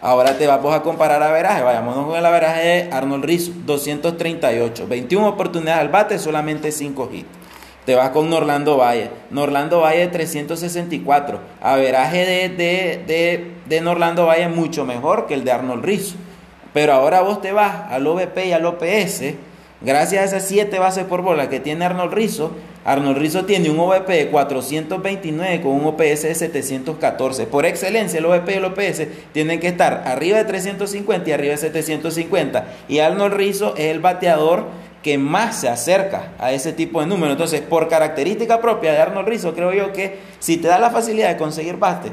[0.03, 1.63] Ahora te vamos a comparar a veraje.
[1.63, 4.85] Vayámonos con el averaje de Arnold Rizzo, 238.
[4.87, 7.40] 21 oportunidades al bate, solamente 5 hits.
[7.85, 9.09] Te vas con Norlando Valle.
[9.31, 11.39] Norlando Valle 364.
[11.61, 16.15] Averaje de, de, de, de Norlando Valle mucho mejor que el de Arnold Rizzo.
[16.73, 19.33] Pero ahora vos te vas al OVP y al OPS.
[19.81, 22.51] Gracias a esas 7 bases por bola que tiene Arnold Rizzo,
[22.85, 27.47] Arnold Rizzo tiene un OVP de 429 con un OPS de 714.
[27.47, 31.51] Por excelencia, el OVP y el OPS tienen que estar arriba de 350 y arriba
[31.51, 32.67] de 750.
[32.87, 34.65] Y Arnold Rizzo es el bateador
[35.03, 37.31] que más se acerca a ese tipo de número.
[37.31, 41.29] Entonces, por característica propia de Arnold Rizzo, creo yo que si te da la facilidad
[41.29, 42.11] de conseguir bate,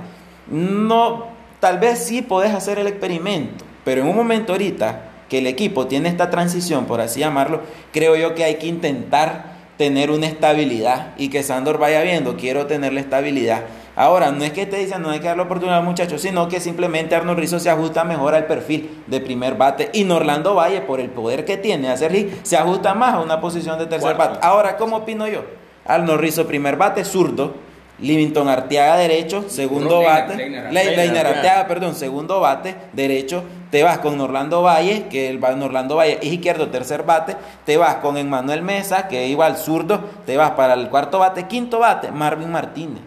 [0.51, 1.27] no,
[1.61, 5.87] tal vez sí podés hacer el experimento, pero en un momento ahorita que el equipo
[5.87, 7.61] tiene esta transición, por así llamarlo,
[7.92, 12.66] creo yo que hay que intentar tener una estabilidad y que Sandor vaya viendo, quiero
[12.66, 13.62] tener la estabilidad.
[13.96, 16.48] Ahora, no es que te dicen no hay que dar la oportunidad al muchacho, sino
[16.48, 20.82] que simplemente Arnold Rizzo se ajusta mejor al perfil de primer bate y Norlando Valle,
[20.82, 24.16] por el poder que tiene hacer hit, se ajusta más a una posición de tercer
[24.16, 24.40] bate.
[24.42, 25.44] Ahora, ¿cómo opino yo?
[25.84, 27.54] Arnold Rizzo, primer bate, zurdo.
[28.00, 30.37] Livington Arteaga, derecho, segundo bate.
[30.70, 33.42] Leiner Arteaga, perdón, segundo bate, derecho.
[33.70, 37.96] Te vas con Orlando Valle, que el Orlando Valle es izquierdo, tercer bate, te vas
[37.96, 42.11] con Emmanuel Mesa, que iba al zurdo, te vas para el cuarto bate, quinto bate,
[42.11, 43.02] Marvin Martínez.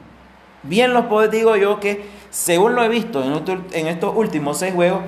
[0.64, 5.02] Bien los puedo digo yo que, según lo he visto en estos últimos seis juegos,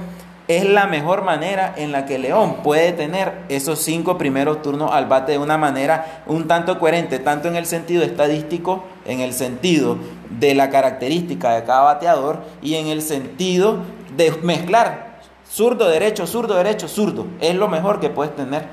[0.48, 5.06] es la mejor manera en la que León puede tener esos cinco primeros turnos al
[5.06, 9.98] bate de una manera un tanto coherente, tanto en el sentido estadístico, en el sentido
[10.30, 13.78] de la característica de cada bateador y en el sentido
[14.16, 15.14] de mezclar
[15.54, 17.28] Zurdo, derecho, zurdo, derecho, zurdo.
[17.40, 18.66] Es lo mejor que puedes tener.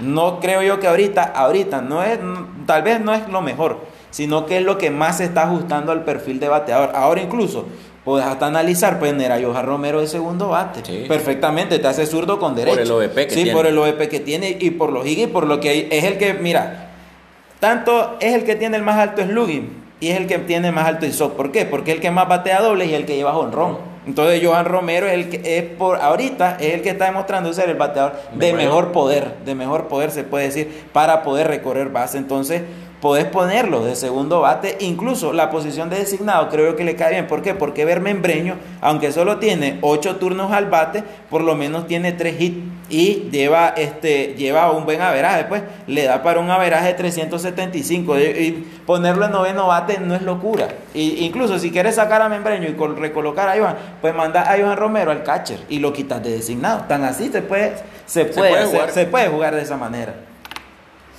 [0.00, 2.20] No creo yo que ahorita, ahorita, no es,
[2.64, 5.90] tal vez no es lo mejor, sino que es lo que más se está ajustando
[5.90, 6.92] al perfil de bateador.
[6.94, 7.66] Ahora incluso,
[8.08, 11.06] puedes hasta analizar, pues a Johan Romero de segundo bate.
[11.06, 12.76] Perfectamente, te hace zurdo con derecho.
[12.76, 15.46] Por el OVP que sí, por el OVP que tiene y por los y por
[15.46, 16.88] lo que es el que, mira,
[17.60, 20.86] tanto es el que tiene el más alto slugging y es el que tiene más
[20.86, 21.34] alto ISO.
[21.34, 21.66] ¿Por qué?
[21.66, 23.76] Porque es el que más batea doble y el que lleva honrón.
[24.06, 27.68] Entonces Johan Romero es el que es por ahorita es el que está demostrando ser
[27.68, 32.16] el bateador de mejor poder, de mejor poder se puede decir para poder recorrer base.
[32.16, 32.62] Entonces,
[33.00, 37.26] podés ponerlo de segundo bate, incluso la posición de designado creo que le cae bien.
[37.26, 37.54] ¿Por qué?
[37.54, 42.58] Porque Membreño, aunque solo tiene ocho turnos al bate, por lo menos tiene tres hits
[42.90, 48.18] y lleva, este, lleva un buen averaje, pues le da para un averaje de 375
[48.18, 50.68] y ponerlo en noveno bate no es locura.
[50.94, 54.76] Y, incluso si quieres sacar a Membreño y recolocar a Iván, pues manda a Iván
[54.76, 56.84] Romero al catcher y lo quitas de designado.
[56.88, 57.74] Tan así se puede,
[58.06, 60.27] se puede, se puede jugar de esa manera.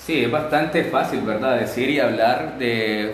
[0.09, 1.59] Sí, es bastante fácil, ¿verdad?
[1.59, 3.13] Decir y hablar de,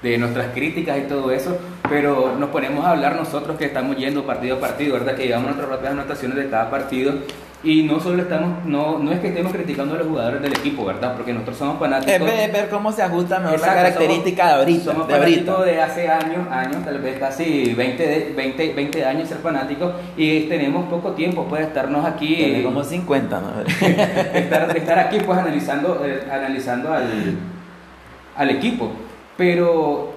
[0.00, 1.58] de, nuestras críticas y todo eso,
[1.90, 5.14] pero nos ponemos a hablar nosotros que estamos yendo partido a partido, ¿verdad?
[5.14, 7.12] Que llevamos nuestras propias anotaciones de cada partido
[7.64, 10.84] y no solo estamos, no, no es que estemos criticando a los jugadores del equipo,
[10.84, 11.14] ¿verdad?
[11.14, 12.28] Porque nosotros somos fanáticos.
[12.28, 14.84] Es ver, cómo se ajusta mejor la característica de ahorita.
[14.84, 19.38] Somos de fanáticos de hace años, años, tal vez casi 20, 20, 20 años ser
[19.38, 22.34] fanáticos y tenemos poco tiempo pues estarnos aquí.
[22.34, 23.62] Tiene como 50, ¿no?
[24.34, 27.38] estar, estar aquí pues analizando, eh, analizando al,
[28.36, 28.90] al equipo.
[29.36, 30.14] Pero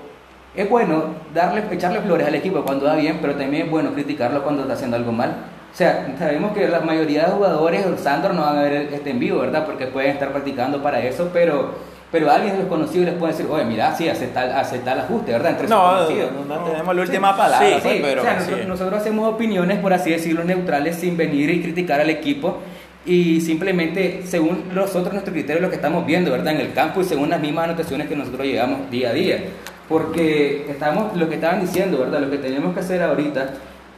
[0.55, 4.41] es bueno darle, echarle flores al equipo cuando da bien, pero también es bueno criticarlo
[4.41, 8.43] cuando está haciendo algo mal o sea, sabemos que la mayoría de jugadores, Sandro no
[8.43, 9.65] van a ver este en vivo, ¿verdad?
[9.65, 11.73] Porque pueden estar practicando para eso, pero
[12.13, 15.51] pero alguien desconocido les puede decir, oye, mira, sí, hace tal, ajuste, ¿verdad?
[15.51, 16.07] Entre no,
[16.47, 17.67] no, tenemos la última palabra.
[17.67, 21.61] Sí, pues, pero, o sea, nosotros, hacemos opiniones, por así decirlo, neutrales, sin venir y
[21.61, 22.59] criticar al equipo
[23.05, 26.53] y simplemente según nosotros, nuestro criterio, lo que estamos viendo, ¿verdad?
[26.53, 29.43] En el campo y según las mismas anotaciones que nosotros llevamos día a día.
[29.89, 32.21] Porque estamos, lo que estaban diciendo, ¿verdad?
[32.21, 33.49] Lo que tenemos que hacer ahorita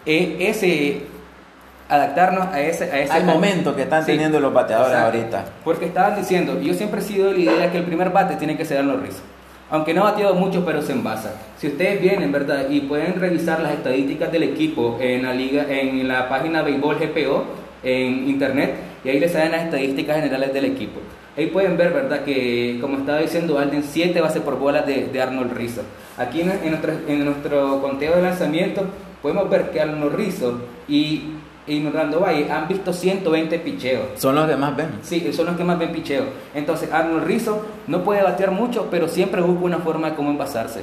[0.07, 1.01] es ese
[1.89, 5.45] adaptarnos a ese, a ese al momento que están teniendo los bateadores ahorita.
[5.63, 8.65] Porque estaban diciendo, yo siempre he sido la idea que el primer bate tiene que
[8.65, 9.21] ser los rizos.
[9.69, 11.33] Aunque no ha bateado mucho, pero se envasa.
[11.57, 12.69] Si ustedes vienen, ¿verdad?
[12.69, 17.43] Y pueden revisar las estadísticas del equipo en la liga, en la página Béisbol GPO,
[17.83, 21.01] en internet, y ahí les salen las estadísticas generales del equipo.
[21.35, 22.23] Ahí pueden ver, ¿verdad?
[22.23, 25.81] Que, como estaba diciendo Alden, 7 bases por bolas de, de Arnold Rizzo.
[26.17, 28.85] Aquí en, en, nuestro, en nuestro conteo de lanzamiento
[29.21, 31.37] podemos ver que Arnold Rizzo y
[31.85, 34.05] Orlando Valle han visto 120 picheos.
[34.15, 34.99] Son los que más ven.
[35.01, 36.25] Sí, son los que más ven picheos.
[36.53, 40.81] Entonces Arnold Rizzo no puede batear mucho, pero siempre busca una forma de cómo envasarse.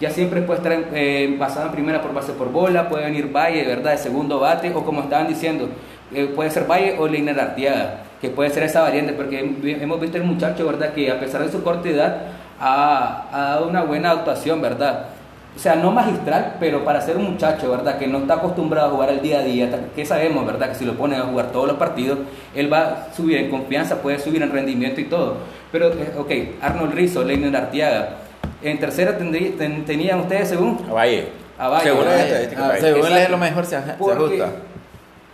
[0.00, 3.66] Ya siempre puede estar eh, envasado en primera por base por bola, puede venir Valle,
[3.66, 3.92] ¿verdad?
[3.92, 5.68] De segundo bate, o como estaban diciendo,
[6.14, 10.16] eh, puede ser Valle o Leiner Artiaga, que puede ser esa variante, porque hemos visto
[10.16, 10.94] el muchacho, ¿verdad?
[10.94, 12.16] Que a pesar de su corta edad,
[12.58, 15.08] ha, ha dado una buena actuación, ¿verdad?
[15.54, 17.98] O sea, no magistral, pero para ser un muchacho, ¿verdad?
[17.98, 20.70] Que no está acostumbrado a jugar el día a día, que sabemos, ¿verdad?
[20.70, 22.18] Que si lo ponen a jugar todos los partidos,
[22.54, 25.36] él va a subir en confianza, puede subir en rendimiento y todo.
[25.72, 28.16] Pero, eh, ok, Arnold Rizzo, Leiner Artiaga.
[28.62, 30.78] En tercera tenían ustedes según...
[30.88, 31.28] A Valle.
[31.58, 31.84] A Valle.
[31.84, 34.48] Según, ah, según lo mejor se, ajusta.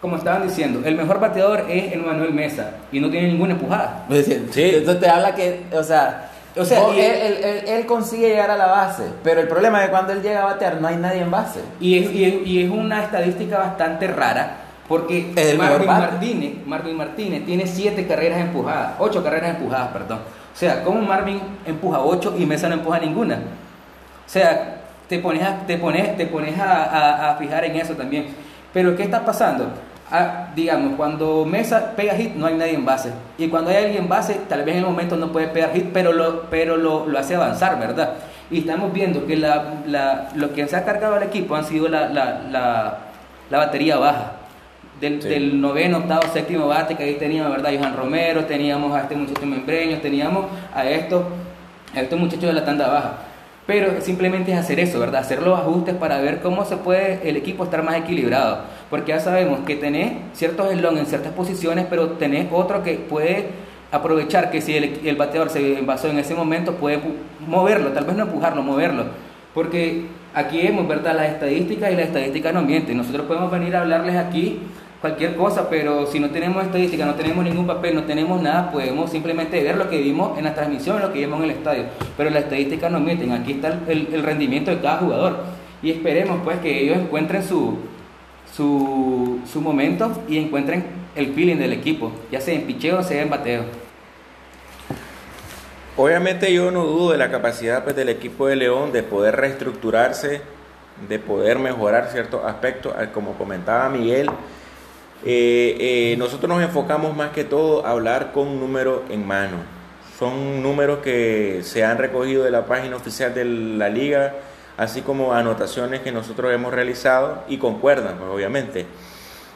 [0.00, 4.06] Como estaban diciendo, el mejor bateador es el Manuel Mesa y no tiene ninguna empujada.
[4.10, 4.42] Sí.
[4.56, 9.40] Entonces te habla que, o sea o sea, él, consigue llegar a la base, pero
[9.40, 11.60] el problema es que cuando él llega a batear no hay nadie en base.
[11.80, 14.56] Y es, y es, una estadística bastante rara,
[14.88, 20.18] porque Marvin Martínez, Marvin Martínez tiene siete carreras empujadas, ocho carreras empujadas, perdón.
[20.54, 23.34] O sea, ¿cómo Marvin empuja ocho y Mesa no empuja ninguna?
[23.34, 28.28] O sea, te pones a, te pones, te pones a, a fijar en eso también.
[28.72, 29.70] Pero ¿qué está pasando?
[30.10, 33.10] Ah, digamos, cuando Mesa pega hit no hay nadie en base.
[33.38, 35.86] Y cuando hay alguien en base, tal vez en el momento no puede pegar hit,
[35.92, 38.14] pero lo, pero lo, lo hace avanzar, ¿verdad?
[38.50, 41.88] Y estamos viendo que la, la, lo que se ha cargado al equipo han sido
[41.88, 42.98] la, la,
[43.50, 44.32] la batería baja.
[45.00, 47.70] Del, del, noveno, octavo, séptimo bate, que ahí teníamos, ¿verdad?
[47.78, 51.22] Johan Romero, teníamos a este muchacho membreño, teníamos a estos,
[51.94, 53.12] a estos muchachos de la tanda baja.
[53.66, 55.22] Pero simplemente es hacer eso, ¿verdad?
[55.22, 58.60] Hacer los ajustes para ver cómo se puede el equipo estar más equilibrado.
[58.90, 63.46] Porque ya sabemos que tenés ciertos eslones en ciertas posiciones, pero tenés otro que puede
[63.90, 67.00] aprovechar que si el, bateador se envasó en ese momento, puede
[67.46, 69.04] moverlo, tal vez no empujarlo, moverlo.
[69.52, 71.16] Porque aquí hemos, ¿verdad?
[71.16, 72.96] Las estadísticas y las estadísticas no mienten.
[72.96, 74.60] Nosotros podemos venir a hablarles aquí
[75.06, 79.08] cualquier cosa, pero si no tenemos estadística, no tenemos ningún papel, no tenemos nada, podemos
[79.08, 81.84] simplemente ver lo que vimos en la transmisión, lo que vimos en el estadio.
[82.16, 85.44] Pero las estadísticas no mienten, aquí está el, rendimiento de cada jugador.
[85.80, 87.78] Y esperemos pues que ellos encuentren su,
[88.52, 93.30] su, su momento y encuentren el feeling del equipo, ya sea en picheo, sea en
[93.30, 93.62] bateo.
[95.96, 100.40] Obviamente yo no dudo de la capacidad pues, del equipo de León de poder reestructurarse,
[101.08, 104.28] de poder mejorar ciertos aspectos, como comentaba Miguel,
[105.24, 109.56] eh, eh, nosotros nos enfocamos más que todo a hablar con números en mano.
[110.18, 114.34] Son números que se han recogido de la página oficial de la liga,
[114.76, 118.86] así como anotaciones que nosotros hemos realizado y concuerdan, pues, obviamente.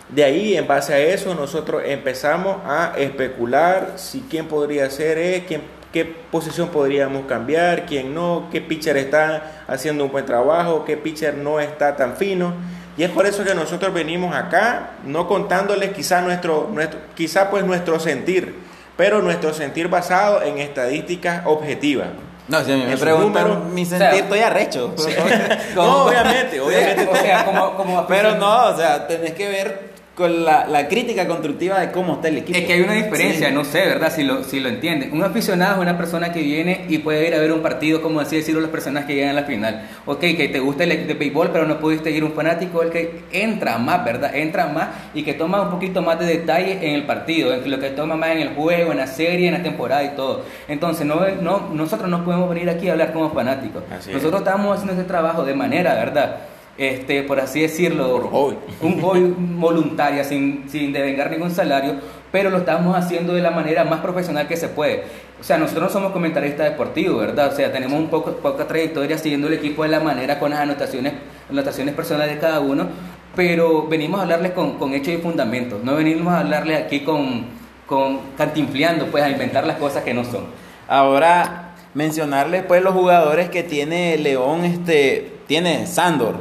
[0.08, 5.44] De ahí, en base a eso, nosotros empezamos a especular si quién podría ser, eh,
[5.46, 10.96] quién, qué posición podríamos cambiar, quién no, qué pitcher está haciendo un buen trabajo, qué
[10.96, 12.54] pitcher no está tan fino.
[13.00, 17.64] Y es por eso que nosotros venimos acá, no contándoles quizá nuestro, nuestro, quizá pues
[17.64, 18.54] nuestro sentir,
[18.94, 22.08] pero nuestro sentir basado en estadísticas objetivas.
[22.46, 24.94] No, si me preguntan mi sentir, estoy arrecho.
[25.74, 27.08] no, obviamente, obviamente.
[27.10, 31.26] O sea, como, como pero no, o sea, tenés que ver con la, la, crítica
[31.26, 32.58] constructiva de cómo está el equipo.
[32.58, 34.12] Es que hay una diferencia, no sé, ¿verdad?
[34.12, 35.12] Si lo, si lo entienden.
[35.12, 38.20] Un aficionado es una persona que viene y puede ir a ver un partido, como
[38.20, 39.88] así decirlo, las personas que llegan a la final.
[40.06, 43.22] Ok, que te gusta el de béisbol, pero no pudiste ir un fanático, el que
[43.32, 44.34] entra más, ¿verdad?
[44.34, 47.78] Entra más y que toma un poquito más de detalle en el partido, en lo
[47.78, 50.44] que toma más en el juego, en la serie, en la temporada y todo.
[50.68, 53.84] Entonces, no, no, nosotros no podemos venir aquí a hablar como fanáticos.
[54.12, 56.36] nosotros estamos haciendo ese trabajo de manera, ¿verdad?
[56.80, 61.96] Este, por así decirlo, un hobby voluntario, sin, sin devengar ningún salario,
[62.32, 65.04] pero lo estamos haciendo de la manera más profesional que se puede.
[65.38, 67.52] O sea, nosotros no somos comentaristas deportivos, ¿verdad?
[67.52, 70.60] O sea, tenemos un poco, poca trayectoria siguiendo el equipo de la manera con las
[70.60, 71.12] anotaciones,
[71.50, 72.88] anotaciones personales de cada uno,
[73.36, 77.44] pero venimos a hablarles con, con hechos y fundamentos, no venimos a hablarles aquí con,
[77.84, 80.46] con cantinfleando, pues a inventar las cosas que no son.
[80.88, 86.36] Ahora, mencionarles pues los jugadores que tiene León, este, tiene Sandor,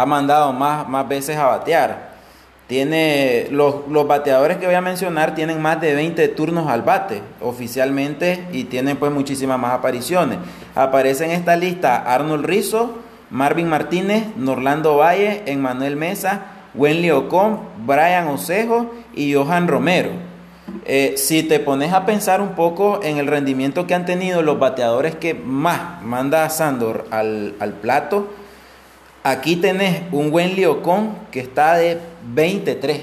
[0.00, 2.14] ha mandado más, más veces a batear.
[2.66, 7.20] Tiene los, los, bateadores que voy a mencionar tienen más de 20 turnos al bate
[7.42, 10.38] oficialmente y tienen pues muchísimas más apariciones.
[10.74, 12.98] Aparece en esta lista Arnold Rizzo,
[13.30, 20.10] Marvin Martínez, Norlando Valle, Emmanuel Mesa, Wenley Ocon, Brian Osejo y Johan Romero.
[20.86, 24.58] Eh, si te pones a pensar un poco en el rendimiento que han tenido los
[24.58, 28.28] bateadores que más manda Sandor al, al plato,
[29.24, 31.98] aquí tenés un Wenley Ocon que está de
[32.32, 33.00] 23.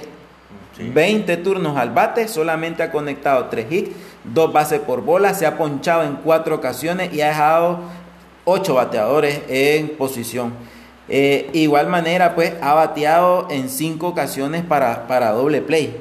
[0.79, 3.91] 20 turnos al bate, solamente ha conectado 3 hits,
[4.23, 7.79] 2 bases por bola, se ha ponchado en 4 ocasiones y ha dejado
[8.45, 10.53] 8 bateadores en posición.
[11.09, 15.95] Eh, igual manera, pues ha bateado en 5 ocasiones para, para doble play.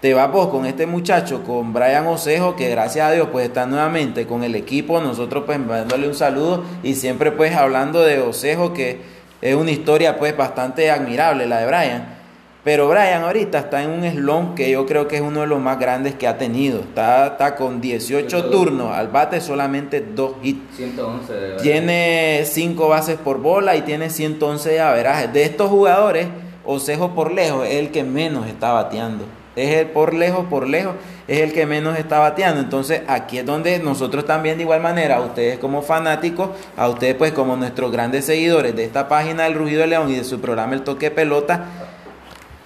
[0.00, 3.66] Te vas vos con este muchacho, con Brian Osejo, que gracias a Dios pues está
[3.66, 8.72] nuevamente con el equipo, nosotros pues dándole un saludo y siempre pues hablando de Osejo,
[8.72, 12.18] que es una historia pues bastante admirable la de Brian.
[12.64, 15.60] Pero Brian ahorita está en un slump que yo creo que es uno de los
[15.60, 16.80] más grandes que ha tenido.
[16.80, 20.76] Está, está con 18 turnos al bate, solamente 2 hits.
[20.76, 25.28] 111 de Tiene 5 bases por bola y tiene 111 de averaje.
[25.28, 26.26] De estos jugadores,
[26.70, 29.24] Osejo por lejos es el que menos está bateando.
[29.58, 30.94] Es el por lejos, por lejos,
[31.26, 32.60] es el que menos está bateando.
[32.60, 37.14] Entonces aquí es donde nosotros también de igual manera, a ustedes como fanáticos, a ustedes
[37.14, 40.40] pues como nuestros grandes seguidores de esta página del Rugido de León y de su
[40.40, 41.64] programa El Toque Pelota,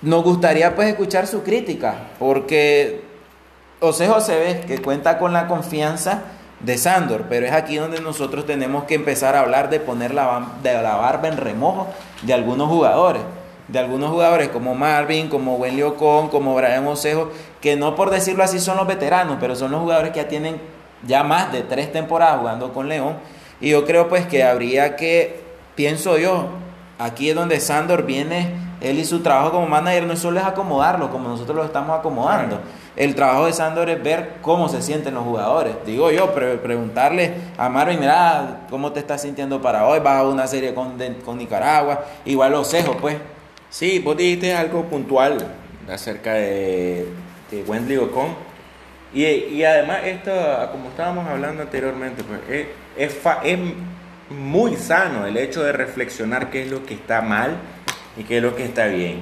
[0.02, 3.02] nos gustaría pues escuchar su crítica, porque
[3.80, 6.22] José se ve que cuenta con la confianza
[6.60, 10.52] de Sandor, pero es aquí donde nosotros tenemos que empezar a hablar de poner la,
[10.62, 11.88] de la barba en remojo
[12.22, 13.22] de algunos jugadores,
[13.72, 17.30] de algunos jugadores como Marvin, como Wenley Ocon, como Brian Osejo,
[17.62, 20.60] que no por decirlo así son los veteranos, pero son los jugadores que ya tienen
[21.06, 23.16] ya más de tres temporadas jugando con León,
[23.60, 25.40] y yo creo pues que habría que,
[25.74, 26.48] pienso yo,
[26.98, 28.52] aquí es donde Sandor viene
[28.82, 32.58] él y su trabajo como manager no solo es acomodarlo como nosotros lo estamos acomodando.
[32.96, 35.76] El trabajo de Sandor es ver cómo se sienten los jugadores.
[35.86, 40.00] Digo yo, preguntarle a Marvin, mira, ¿cómo te estás sintiendo para hoy?
[40.00, 43.16] Vas a una serie con, con Nicaragua, igual los cejos, pues.
[43.72, 45.38] Sí, vos dijiste algo puntual
[45.90, 47.06] acerca de,
[47.50, 48.36] de Wendy Ocon.
[49.14, 50.30] Y, y, además, esto,
[50.72, 52.66] como estábamos hablando anteriormente, pues,
[52.98, 53.58] es, es, es
[54.28, 57.56] muy sano el hecho de reflexionar qué es lo que está mal
[58.18, 59.20] y qué es lo que está bien.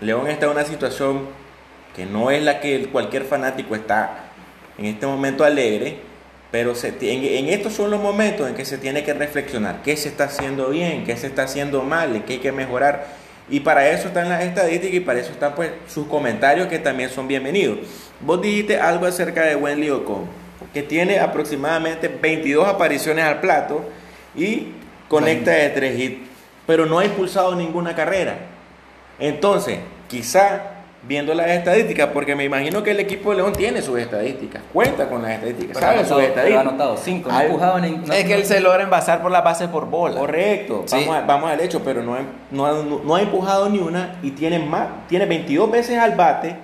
[0.00, 1.28] León está en una situación
[1.94, 4.24] que no es la que cualquier fanático está
[4.76, 5.98] en este momento alegre,
[6.50, 10.08] pero se, en, estos son los momentos en que se tiene que reflexionar qué se
[10.08, 13.22] está haciendo bien, qué se está haciendo mal, qué hay que mejorar.
[13.50, 17.10] Y para eso están las estadísticas y para eso están pues sus comentarios que también
[17.10, 17.78] son bienvenidos.
[18.20, 20.26] Vos dijiste algo acerca de Wendy Ocon,
[20.72, 23.84] que tiene aproximadamente 22 apariciones al plato
[24.34, 24.68] y
[25.08, 26.34] conecta de 3 hits
[26.66, 28.38] pero no ha impulsado ninguna carrera.
[29.18, 29.78] Entonces,
[30.08, 30.73] quizá
[31.06, 35.08] viendo las estadísticas, porque me imagino que el equipo de León tiene sus estadísticas, cuenta
[35.08, 36.66] con las estadísticas, sabe sus estadísticas.
[36.66, 39.68] ha anotado cinco, no ha empujado Es que él se logra envasar por la base
[39.68, 40.18] por bola.
[40.18, 40.84] Correcto,
[41.26, 42.16] vamos, al hecho, pero no,
[42.50, 46.56] no, ha empujado ni una y tiene, más, tiene 22 veces al bate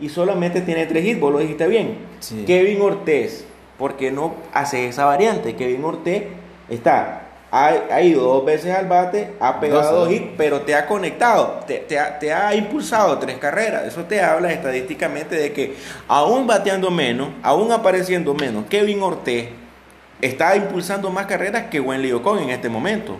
[0.00, 1.98] y solamente tiene 3 hits, vos lo dijiste bien.
[2.46, 3.46] Kevin Ortez,
[3.78, 5.54] ¿por qué no hace esa variante?
[5.54, 6.24] Kevin Ortez
[6.68, 7.23] está
[7.54, 12.32] ha, ido dos veces al bate, ha pegado dos hits, pero te ha conectado, te,
[12.32, 13.84] ha, impulsado tres carreras.
[13.86, 15.76] Eso te habla estadísticamente de que
[16.08, 19.50] aún bateando menos, aún apareciendo menos, Kevin Ortez
[20.20, 23.16] está impulsando más carreras que Wenley Ocon en este momento.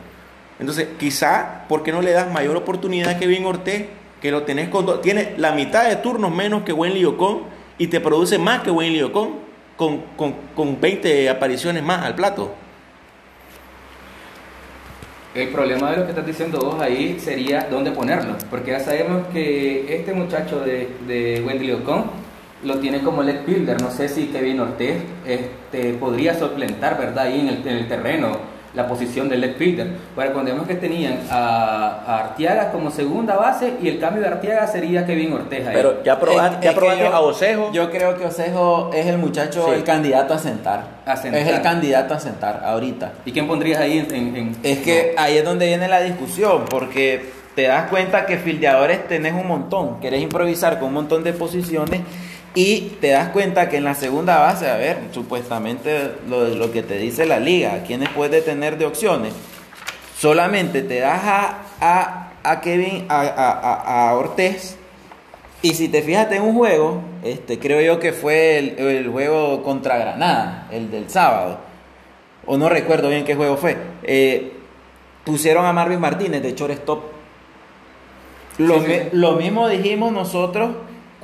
[0.59, 3.87] Entonces, quizá, ¿por qué no le das mayor oportunidad a Kevin Ortez?
[4.21, 7.43] Que lo tenés con tiene la mitad de turnos menos que Wenley Ocon
[7.79, 9.35] y te produce más que Wenley Ocon
[9.77, 12.64] con, con, con 20 apariciones más al plato.
[15.35, 19.27] El problema de lo que estás diciendo vos ahí sería dónde ponerlo, porque ya sabemos
[19.33, 22.05] que este muchacho de, de Wendy Ocon
[22.63, 23.83] lo tiene como leg builder.
[23.83, 27.27] No sé si Kevin Ortez este, podría suplentar, ¿verdad?
[27.27, 29.89] Ahí en el, en el terreno la posición del left fielder.
[30.15, 35.07] Bueno, vemos que tenían a, Artiaga como segunda base y el cambio de Artiaga sería
[35.07, 35.71] Kevin Ortega.
[35.73, 37.71] Pero ya probaste, a Osejo.
[37.73, 40.85] Yo creo que Osejo es el muchacho, el candidato a sentar.
[41.07, 43.13] Es el candidato a sentar ahorita.
[43.25, 44.57] ¿Y quién pondrías ahí en...?
[44.63, 49.33] es que ahí es donde viene la discusión, porque te das cuenta que fildeadores tenés
[49.33, 52.01] un montón, querés improvisar con un montón de posiciones
[52.55, 56.85] y te das cuenta que en la segunda base, a ver, supuestamente lo, lo que
[56.85, 59.33] te dice la liga, ¿quiénes puedes tener de opciones?
[60.17, 64.77] Solamente te das a, a, Kevin, a, a, a, Ortez.
[65.63, 69.63] Y si te fijas en un juego, este, creo yo que fue el, el, juego
[69.65, 71.59] contra Granada, el del sábado.
[72.47, 73.77] O no recuerdo bien qué juego fue.
[74.05, 74.53] Eh,
[75.25, 77.03] pusieron a Marvin Martínez de shortstop.
[78.59, 78.81] Lo,
[79.13, 80.71] lo mismo dijimos nosotros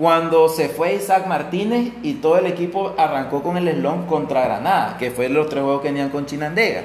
[0.00, 4.96] cuando se fue Isaac Martínez y todo el equipo arrancó con el slon contra Granada,
[4.98, 6.84] que fue los tres juegos que tenían con Chinandega.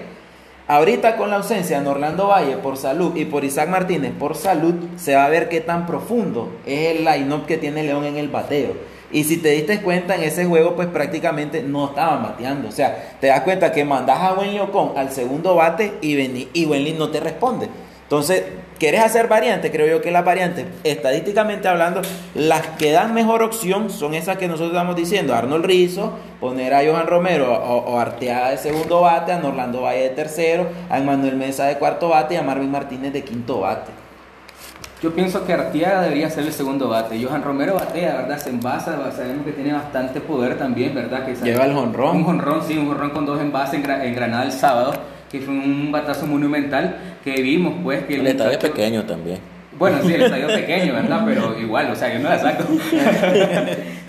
[0.68, 4.76] Ahorita con la ausencia de Orlando Valle por salud y por Isaac Martínez por salud,
[4.98, 8.28] se va a ver qué tan profundo es el line-up que tiene León en el
[8.28, 8.74] bateo.
[9.14, 12.68] Y si te diste cuenta en ese juego, pues prácticamente no estaban bateando.
[12.68, 16.66] O sea, te das cuenta que mandas a Wenly Ocon al segundo bate y, y
[16.66, 17.70] Wenly no te responde.
[18.06, 18.44] Entonces,
[18.78, 19.72] ¿quieres hacer variantes?
[19.72, 22.04] Creo yo que las variantes, estadísticamente hablando,
[22.36, 25.34] las que dan mejor opción son esas que nosotros estamos diciendo.
[25.34, 30.10] Arnold Rizzo, poner a Johan Romero o, Arteaga de segundo bate, a Norlando Valle de
[30.10, 33.92] tercero, a Manuel Mesa de cuarto bate y a Marvin Martínez de quinto bate.
[35.02, 37.24] Yo pienso que Arteaga debería ser el segundo bate.
[37.24, 38.38] Johan Romero batea, ¿verdad?
[38.38, 41.26] Se envasa, sabemos que tiene bastante poder también, ¿verdad?
[41.26, 42.18] Que Lleva el jonrón.
[42.18, 44.94] Un jonrón, sí, un jonrón con dos envases en Granada el sábado
[45.36, 49.40] que fue un batazo monumental que vimos pues que el, estadio pequeño también.
[49.78, 52.64] Bueno sí el estadio pequeño verdad pero igual o sea yo no la saco.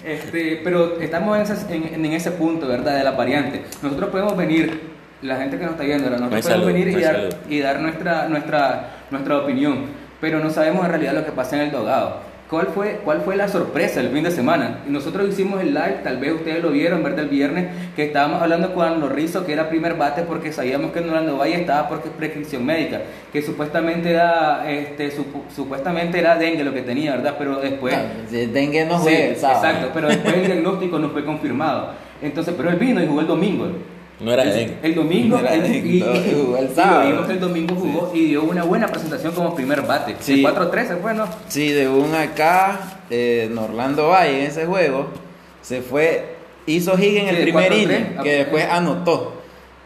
[0.07, 1.37] Este, pero estamos
[1.69, 3.65] en ese, punto verdad de la variante.
[3.83, 4.83] Nosotros podemos venir
[5.21, 8.91] la gente que nos está viendo nosotros podemos venir y dar, y dar nuestra nuestra
[9.11, 9.87] nuestra opinión
[10.21, 13.35] pero no sabemos en realidad lo que pasa en el dogado ¿Cuál fue, ¿Cuál fue
[13.35, 14.79] la sorpresa el fin de semana?
[14.87, 17.25] Nosotros hicimos el live, tal vez ustedes lo vieron, ¿verdad?
[17.25, 17.67] El viernes,
[17.97, 21.57] que estábamos hablando con los Rizzo, que era primer bate, porque sabíamos que Norando Valle
[21.57, 23.01] estaba porque prescripción médica,
[23.33, 25.13] que supuestamente era, este,
[25.55, 27.35] supuestamente era dengue lo que tenía, ¿verdad?
[27.37, 27.97] Pero después...
[28.31, 31.95] dengue no fue Exacto, pero después el diagnóstico no fue confirmado.
[32.23, 33.67] Entonces, pero él vino y jugó el domingo.
[34.19, 37.31] No era El domingo, el, sábado.
[37.31, 40.17] el domingo jugó y dio una buena presentación como primer bate.
[40.21, 40.43] Sí.
[40.43, 41.27] 4-3 bueno.
[41.49, 45.09] Sí, de un acá, eh, Norlando Valle en ese juego,
[45.61, 46.37] se fue,
[46.67, 49.35] hizo Higgins en el primer inning, que después anotó.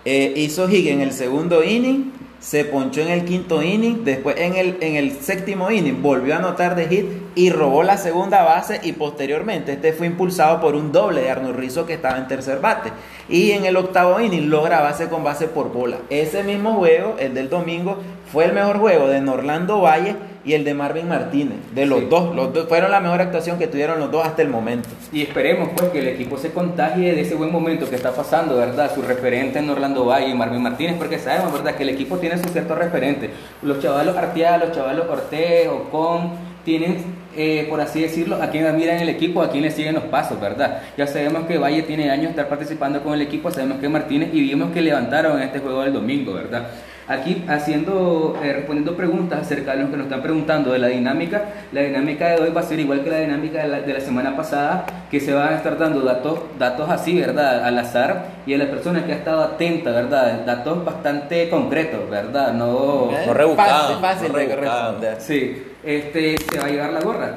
[0.05, 4.57] Eh, hizo Higgins en el segundo inning se ponchó en el quinto inning, después en
[4.57, 8.81] el, en el séptimo inning volvió a anotar de hit y robó la segunda base
[8.83, 12.61] y posteriormente este fue impulsado por un doble de Arnold Rizzo que estaba en tercer
[12.61, 12.91] bate
[13.29, 15.99] y en el octavo inning logra base con base por bola.
[16.09, 17.99] Ese mismo juego, el del domingo,
[18.33, 21.59] fue el mejor juego de Norlando Valle y el de Marvin Martínez.
[21.75, 24.49] De los dos, los dos fueron la mejor actuación que tuvieron los dos hasta el
[24.49, 24.89] momento.
[25.13, 28.57] Y esperemos pues que el equipo se contagie de ese buen momento que está pasando,
[28.57, 28.91] ¿verdad?
[28.95, 31.75] Su referente en Orlando Valle y Marvin Martínez, porque sabemos, ¿verdad?
[31.75, 33.31] Que el equipo tiene sus ciertos referentes.
[33.63, 36.99] Los chavalos Arteaga, los chavalos Ortez, Ocon, tienen,
[37.37, 40.41] eh, por así decirlo, a quien admiran el equipo, a quien le siguen los pasos,
[40.41, 40.83] ¿verdad?
[40.97, 44.31] Ya sabemos que Valle tiene años de estar participando con el equipo, sabemos que Martínez
[44.33, 46.69] y vimos que levantaron en este juego del domingo, ¿verdad?
[47.11, 51.43] Aquí haciendo, eh, respondiendo preguntas acerca de lo que nos están preguntando de la dinámica,
[51.73, 54.87] la dinámica de hoy va a ser igual que la dinámica de la, semana pasada,
[55.11, 57.65] que se van a estar dando datos, datos así, ¿verdad?
[57.65, 60.45] Al azar y a la persona que ha estado atenta, ¿verdad?
[60.47, 62.53] Datos bastante concretos, ¿verdad?
[62.53, 64.01] No, no rebuscados.
[64.01, 67.35] Fácil, fácil Sí, este, se va a llevar la gorra.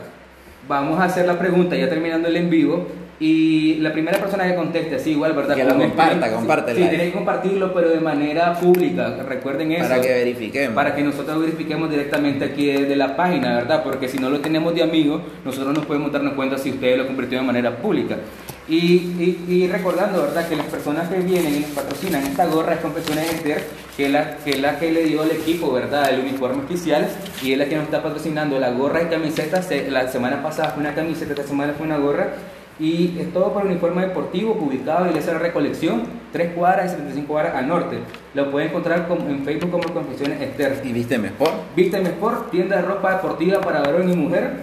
[0.68, 2.86] Vamos a hacer la pregunta ya terminando el en vivo
[3.20, 5.56] y la primera persona que conteste, así igual, ¿verdad?
[5.56, 6.80] Que lo comparta, compártelo.
[6.80, 9.88] Sí, tiene que compartirlo, pero de manera pública, recuerden eso.
[9.88, 10.76] Para que verifiquemos.
[10.76, 13.84] Para que nosotros verifiquemos directamente aquí de la página, ¿verdad?
[13.84, 17.06] Porque si no lo tenemos de amigo, nosotros no podemos darnos cuenta si ustedes lo
[17.06, 18.18] convirtieron de manera pública.
[18.68, 20.48] Y, y, y, recordando, ¿verdad?
[20.48, 23.62] Que las personas que vienen y nos patrocinan esta gorra es Confecciones Ester,
[23.98, 26.14] que es, la, que es la que le dio al equipo, ¿verdad?
[26.14, 27.08] El uniforme oficial,
[27.42, 29.62] y es la que nos está patrocinando la gorra y camiseta.
[29.90, 32.34] La semana pasada fue una camiseta, esta semana fue una gorra.
[32.80, 37.56] Y es todo para uniforme deportivo, ubicado en la Recolección, 3 cuadras y 75 cuadras
[37.56, 38.00] al norte.
[38.34, 40.82] Lo pueden encontrar en Facebook como Confecciones Esther.
[40.84, 41.50] ¿Y Viste Mejor?
[41.76, 44.62] Viste Mejor, tienda de ropa deportiva para varón y mujer,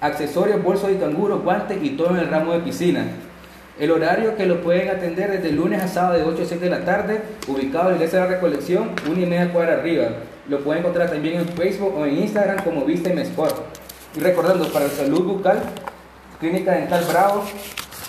[0.00, 3.06] accesorios, bolsos y canguro, guantes y todo en el ramo de piscina.
[3.78, 6.70] El horario que lo pueden atender desde lunes a sábado de 8 a 7 de
[6.70, 10.08] la tarde, ubicado en la Recolección, una y media cuadra arriba.
[10.48, 13.52] Lo pueden encontrar también en Facebook o en Instagram como Viste Mejor.
[14.16, 15.60] Y recordando, para la salud bucal,
[16.40, 17.44] Clínica Dental Bravo,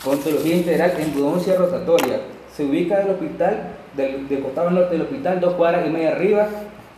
[0.06, 2.22] Odontología Integral en Budoncia Rotatoria.
[2.56, 6.48] Se ubica del hospital, del, del, costado norte del hospital, dos cuadras y media arriba.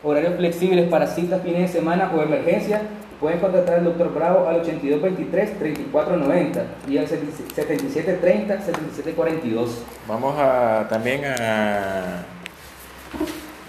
[0.03, 2.81] Horarios flexibles para citas, fines de semana o emergencia.
[3.19, 9.69] Pueden contactar al doctor Bravo al 8223-3490 y al 7730-7742.
[10.07, 12.25] Vamos a también a,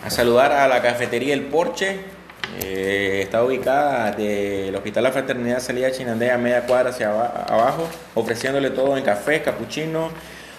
[0.05, 2.18] a saludar a la cafetería El Porche
[2.63, 8.97] eh, está ubicada del Hospital La Fraternidad Salida Chinandea, media cuadra hacia abajo, ofreciéndole todo
[8.97, 10.11] en café, capuchino,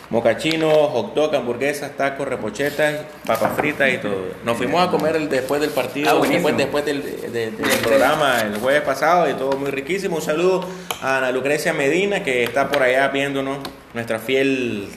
[0.09, 4.33] mocachino, hot dog, hamburguesas, tacos, repochetas, papas fritas y todo.
[4.43, 7.01] Nos fuimos a comer después del partido, ah, después, después del,
[7.83, 10.17] programa el jueves pasado y todo muy riquísimo.
[10.17, 10.65] Un saludo
[11.01, 13.59] a Ana Lucrecia Medina que está por allá viéndonos,
[13.93, 14.89] nuestra fiel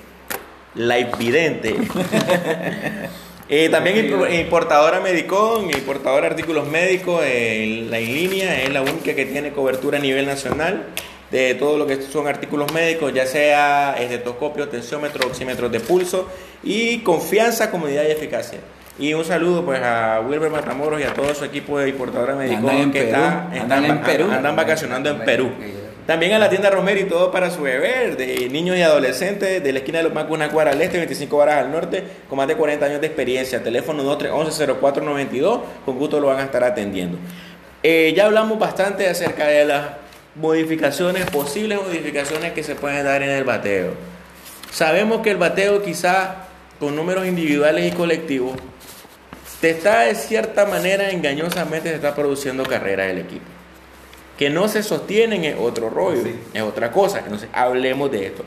[0.74, 1.76] live vidente.
[3.54, 9.26] Eh, también importadora Medicón, importadora de artículos médicos, eh, la línea es la única que
[9.26, 10.86] tiene cobertura a nivel nacional
[11.30, 16.30] de todo lo que son artículos médicos, ya sea estetoscopio, tensiómetro, oxímetros de pulso
[16.62, 18.60] y confianza, comodidad y eficacia.
[18.98, 22.72] Y un saludo pues a Wilber Matamoros y a todo su equipo de importadores médicos
[22.90, 24.30] que están en Perú.
[24.32, 25.50] andan vacacionando en Perú.
[26.12, 29.72] También a la tienda Romero y todo para su beber, de niños y adolescentes, de
[29.72, 32.54] la esquina de los Bancos, una al este, 25 horas al norte, con más de
[32.54, 33.62] 40 años de experiencia.
[33.62, 37.16] Teléfono 2311-0492, con gusto lo van a estar atendiendo.
[37.82, 39.86] Eh, ya hablamos bastante acerca de las
[40.34, 43.94] modificaciones, posibles modificaciones que se pueden dar en el bateo.
[44.70, 46.44] Sabemos que el bateo quizá
[46.78, 48.52] con números individuales y colectivos
[49.62, 53.51] te está de cierta manera engañosamente se está produciendo carrera del equipo.
[54.38, 56.22] Que no se sostienen es otro rollo,
[56.52, 57.18] es otra cosa.
[57.20, 58.44] Entonces, hablemos de esto.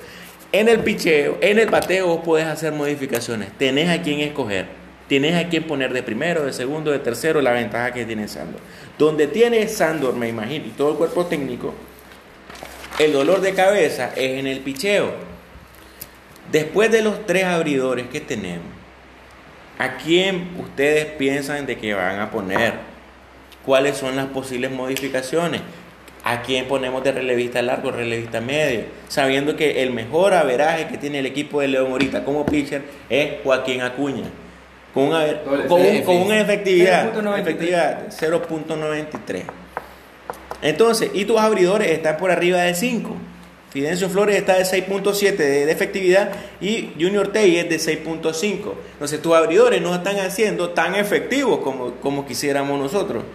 [0.52, 3.50] En el picheo, en el bateo vos podés hacer modificaciones.
[3.58, 4.68] Tenés a quién escoger.
[5.08, 8.62] Tenés a quién poner de primero, de segundo, de tercero, la ventaja que tiene Sandor.
[8.98, 11.74] Donde tiene Sandor, me imagino, y todo el cuerpo técnico,
[12.98, 15.12] el dolor de cabeza es en el picheo.
[16.52, 18.66] Después de los tres abridores que tenemos,
[19.78, 22.95] ¿a quién ustedes piensan de que van a poner?
[23.66, 25.62] ¿Cuáles son las posibles modificaciones?
[26.24, 28.82] ¿A quién ponemos de relevista largo, relevista medio?
[29.08, 33.42] Sabiendo que el mejor averaje que tiene el equipo de León ahorita como pitcher es
[33.44, 34.26] Joaquín Acuña.
[34.94, 35.26] Con una,
[35.68, 39.44] con, una efectividad 0.93.
[40.62, 43.16] Entonces, y tus abridores están por arriba de 5.
[43.70, 48.74] Fidencio Flores está de 6.7 de, efectividad y Junior Tey es de 6.5.
[48.94, 53.26] Entonces tus abridores no están haciendo tan efectivos como, como quisiéramos nosotros.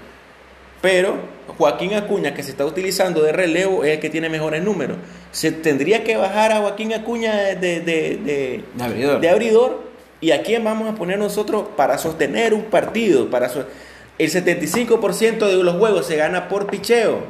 [0.81, 1.16] Pero
[1.59, 4.97] Joaquín Acuña, que se está utilizando de relevo, es el que tiene mejores números.
[5.31, 9.20] Se tendría que bajar a Joaquín Acuña de, de, de, abridor.
[9.20, 9.91] de abridor.
[10.22, 13.31] ¿Y a quién vamos a poner nosotros para sostener un partido?
[13.31, 13.51] Para
[14.18, 17.24] El 75% de los juegos se gana por picheo.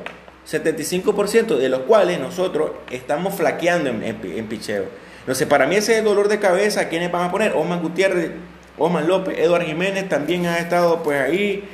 [0.51, 4.84] 75% de los cuales nosotros estamos flaqueando en, en, picheo.
[5.20, 6.88] Entonces, para mí ese es el dolor de cabeza.
[6.88, 7.53] ¿Quiénes van a poner?
[7.53, 8.32] Osman Gutiérrez,
[8.78, 11.64] Osman López, Eduardo Jiménez también ha estado pues ahí.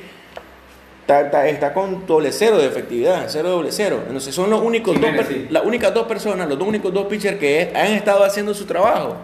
[1.07, 4.03] Está, con doble cero de efectividad, cero doble cero.
[4.07, 5.09] Entonces son los únicos dos,
[5.49, 9.15] las únicas dos personas, los dos únicos dos pitchers que han estado haciendo su trabajo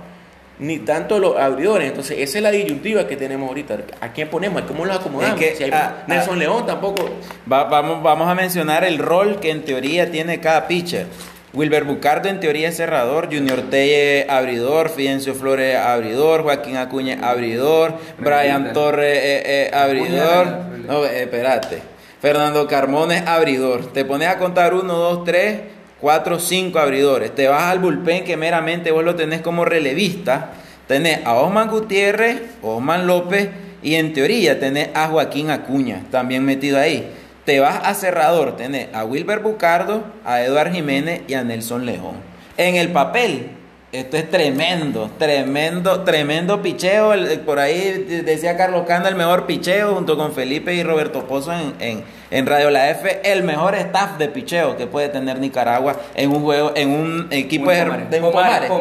[0.59, 1.89] ni tanto los abridores.
[1.89, 3.79] Entonces, esa es la disyuntiva que tenemos ahorita.
[4.01, 4.61] ¿A quién ponemos?
[4.63, 5.39] ¿Cómo los acomodamos?
[5.39, 5.71] si hay
[6.07, 7.09] Nelson León tampoco.
[7.45, 11.07] vamos, vamos a mencionar el rol que en teoría tiene cada pitcher.
[11.53, 17.93] Wilber Bucardo en teoría es cerrador, Junior Telle abridor, Fidencio Flores abridor, Joaquín Acuña abridor,
[18.17, 20.47] Brian Torres eh, eh, abridor.
[20.87, 21.83] No, eh, espérate.
[22.19, 23.93] Fernando Carmones abridor.
[23.93, 25.59] Te pones a contar uno, dos, tres
[26.03, 27.33] 4 o 5 abridores.
[27.33, 30.49] Te vas al bullpen que meramente vos lo tenés como relevista.
[30.87, 33.49] Tenés a Osman Gutiérrez, Osman López
[33.81, 37.09] y en teoría tenés a Joaquín Acuña también metido ahí.
[37.45, 42.15] Te vas a cerrador, tenés a Wilber Bucardo, a Eduard Jiménez y a Nelson León.
[42.57, 43.49] En el papel
[43.93, 47.13] esto es tremendo, tremendo, tremendo picheo.
[47.45, 52.03] por ahí decía Carlos Canda el mejor picheo junto con Felipe y Roberto Pozo en,
[52.31, 56.41] en, Radio La F, el mejor staff de picheo que puede tener Nicaragua en un
[56.41, 58.71] juego, en un equipo de, Pomares,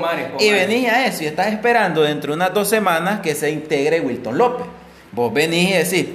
[0.40, 4.00] Y venís a eso y estás esperando dentro de unas dos semanas que se integre
[4.00, 4.66] Wilton López.
[5.12, 6.06] Vos venís y decís,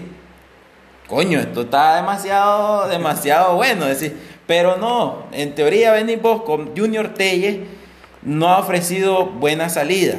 [1.08, 3.86] coño, esto está demasiado, demasiado bueno.
[3.86, 4.12] Decís,
[4.46, 7.66] pero no, en teoría venís vos con Junior Telle
[8.22, 10.16] no ha ofrecido buena salida.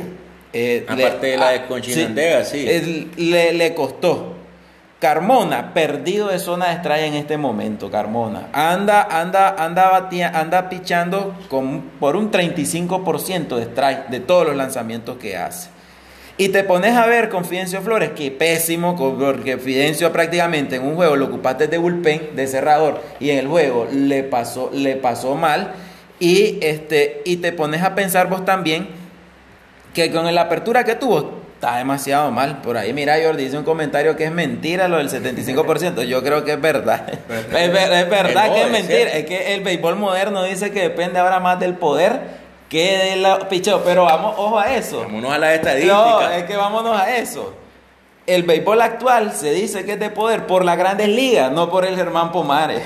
[0.52, 3.10] Eh, Aparte de la de Conchinandega, sí.
[3.16, 4.34] le, costó.
[4.98, 8.48] Carmona, perdido de zona de estrella en este momento, Carmona.
[8.52, 15.16] Anda, anda, anda, anda pichando con, por un 35% de strike de todos los lanzamientos
[15.18, 15.70] que hace.
[16.40, 20.94] Y te pones a ver con Fidencio Flores, que pésimo, porque Fidencio prácticamente en un
[20.94, 25.34] juego lo ocupaste de bullpen, de cerrador, y en el juego le pasó, le pasó
[25.34, 25.74] mal.
[26.20, 28.88] Y, este, y te pones a pensar vos también
[29.92, 32.62] que con la apertura que tuvo está demasiado mal.
[32.62, 36.04] Por ahí, mira, Jordi dice un comentario que es mentira lo del 75%.
[36.04, 37.04] Yo creo que es verdad.
[37.28, 39.10] es, verdad que es mentira.
[39.10, 43.82] Es que el béisbol moderno dice que depende ahora más del poder que del picheo.
[43.84, 45.00] Pero vamos, ojo a eso.
[45.00, 45.94] Vámonos a la estadística.
[45.94, 47.54] No, es que vámonos a eso
[48.28, 51.86] el béisbol actual se dice que es de poder por las grandes ligas, no por
[51.86, 52.82] el Germán Pomares.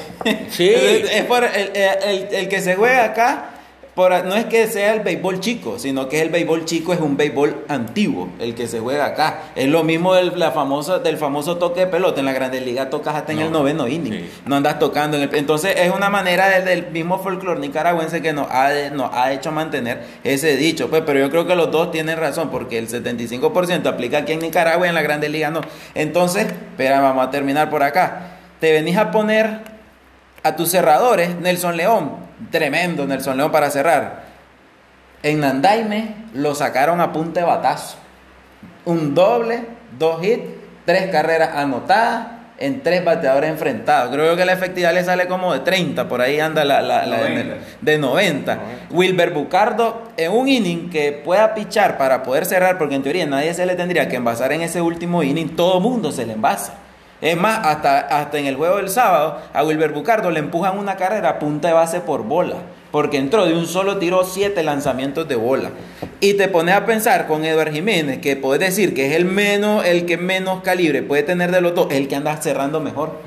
[0.51, 0.73] Sí.
[0.75, 3.51] es por el, que se juega acá
[3.95, 7.65] no es que sea el béisbol chico, sino que el béisbol chico es un béisbol
[7.69, 9.43] antiguo, el que se juega acá.
[9.55, 12.21] Es lo mismo del, la famosa, del famoso toque de pelota.
[12.21, 14.31] En la Grandes Ligas tocas hasta en el noveno inning.
[14.47, 15.19] No andas tocando.
[15.19, 19.31] En el, entonces es una manera del, mismo folclore nicaragüense que nos ha, nos ha
[19.33, 20.89] hecho mantener ese dicho.
[20.89, 24.41] Pues, pero yo creo que los dos tienen razón, porque el 75% aplica aquí en
[24.41, 25.61] Nicaragua y en la Grandes Ligas no.
[25.95, 28.39] Entonces, espera, vamos a terminar por acá.
[28.59, 29.61] Te venís a poner
[30.43, 34.25] a tus cerradores, Nelson León Tremendo Nelson León para cerrar.
[35.23, 37.97] En Nandaime lo sacaron a punta de batazo.
[38.85, 39.65] Un doble,
[39.99, 42.27] dos hits tres carreras anotadas
[42.59, 44.13] en tres bateadores enfrentados.
[44.13, 47.07] Creo que la efectividad le sale como de 30, por ahí anda la, la,
[47.81, 48.59] De, 90.
[48.91, 53.53] Wilber Bucardo, en un inning que pueda pichar para poder cerrar, porque en teoría nadie
[53.55, 56.75] se le tendría que envasar en ese último inning, todo mundo se le envasa.
[57.23, 60.97] Es más, hasta, hasta en el juego del sábado, a Wilber Bucardo le empujan una
[60.97, 62.57] carrera punta de base por bola
[62.93, 65.71] porque entró de un solo tiro siete lanzamientos de bola.
[66.21, 69.85] Y te pones a pensar con Eduard Jiménez, que puedes decir que es el menos,
[69.85, 73.19] el que menos calibre puede tener de los dos, el que anda cerrando mejor.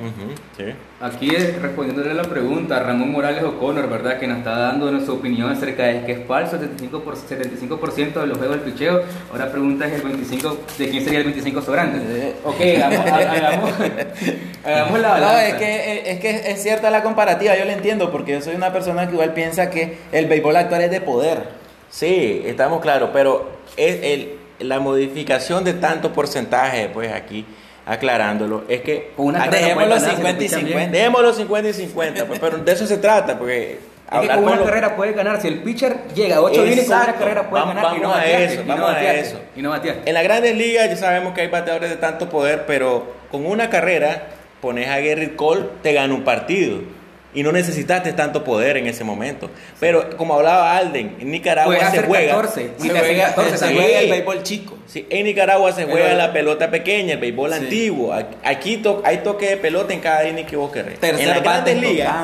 [1.06, 4.18] Aquí respondiéndole a la pregunta, Ramón Morales O'Connor, ¿verdad?
[4.18, 8.26] Que nos está dando su opinión acerca de que es falso, 75%, por, 75 de
[8.26, 9.04] los juegos del picheo.
[9.32, 12.00] Ahora pregunta es el 25, ¿de quién sería el 25 sobrante?
[12.00, 12.36] Eh.
[12.44, 13.06] Ok, hagamos,
[14.66, 15.34] hagamos, la balanza.
[15.34, 18.56] No, es que, es que es cierta la comparativa, yo le entiendo, porque yo soy
[18.56, 21.50] una persona que igual piensa que el béisbol actual es de poder.
[21.92, 27.46] Sí, estamos claros, pero es el, la modificación de tanto porcentaje, pues aquí
[27.86, 30.92] aclarándolo, es que una dejemos los 50 y 50.
[30.92, 33.80] Dejemos los 50 y 50, pues, pero de eso se trata, porque
[34.12, 35.42] es que con una carrera puede ganar.
[35.42, 37.84] Si el pitcher llega a 8 innings, con una carrera puede ganar.
[37.84, 39.40] Vamos y no a eso, vamos a eso.
[39.56, 43.14] Y no En las grandes ligas ya sabemos que hay bateadores de tanto poder, pero
[43.32, 44.28] con una carrera
[44.62, 46.80] pones a Gary Cole, te gana un partido
[47.36, 49.50] y no necesitaste tanto poder en ese momento.
[49.80, 52.34] Pero como hablaba Alden, en Nicaragua se juega.
[52.36, 54.75] 14, se, juega, 14, se juega el béisbol chico.
[54.88, 58.14] Sí, en Nicaragua se juega la pelota pequeña, el béisbol antiguo.
[58.44, 61.00] Aquí hay toque de pelota en cada inning que vos querés.
[61.02, 62.16] en las grandes ligas,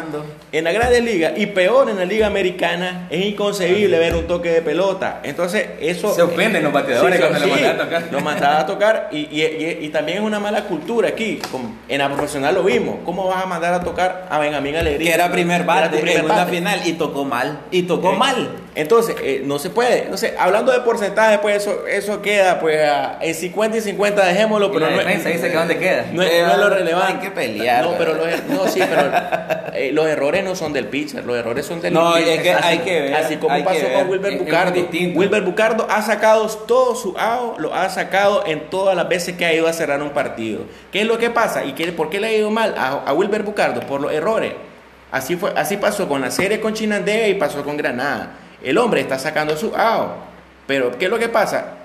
[0.52, 4.50] en las grandes ligas y peor en la liga americana es inconcebible ver un toque
[4.52, 5.22] de pelota.
[5.24, 8.04] Entonces eso se ofenden los bateadores cuando lo mandan a tocar.
[8.12, 11.40] Lo mandan a tocar y, y, y, también es una mala cultura aquí.
[11.88, 12.98] En la profesional lo vimos.
[13.06, 15.10] ¿Cómo vas a mandar a tocar a Benjamín Alegría?
[15.10, 17.60] que era primer bate, en una final y tocó mal.
[17.72, 18.50] Y tocó mal.
[18.74, 20.04] Entonces, eh, no se puede.
[20.04, 22.80] Entonces, hablando de porcentaje, pues eso, eso queda, pues,
[23.20, 26.06] en 50 y 50 dejémoslo, pero la defensa dice que dónde queda.
[26.14, 27.14] No, es, lo relevante.
[27.14, 27.84] Hay que pelear.
[27.84, 29.12] No, pero los, no, sí, pero
[29.74, 32.80] eh, los errores no son del pitcher, los errores son del No, es que hay
[32.80, 33.16] que ver.
[33.16, 34.88] Así como pasó con Wilber Bucardo.
[35.16, 39.46] Wilber Bucardo ha sacado todo su AO, lo ha sacado en todas las veces que
[39.46, 40.62] ha ido a cerrar un partido.
[40.92, 41.66] ¿Qué es lo que pasa?
[41.66, 43.82] ¿Y qué, por qué le ha ido mal a, a Wilber Bucardo?
[43.82, 44.54] Por los errores.
[45.12, 48.32] Así, fue, así pasó con la serie con Chinandega y pasó con Granada.
[48.64, 50.16] El hombre está sacando su AO.
[50.68, 51.81] Pero, ¿qué es lo que pasa?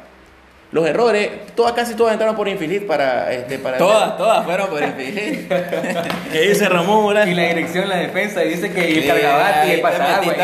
[0.77, 3.33] Los errores, todas, casi todas entraron por infeliz para...
[3.33, 5.47] Este, para todas, todas fueron por infeliz.
[6.31, 7.17] ¿Qué dice Ramón?
[7.27, 9.81] Y la dirección, la defensa, dice que el cargabate y el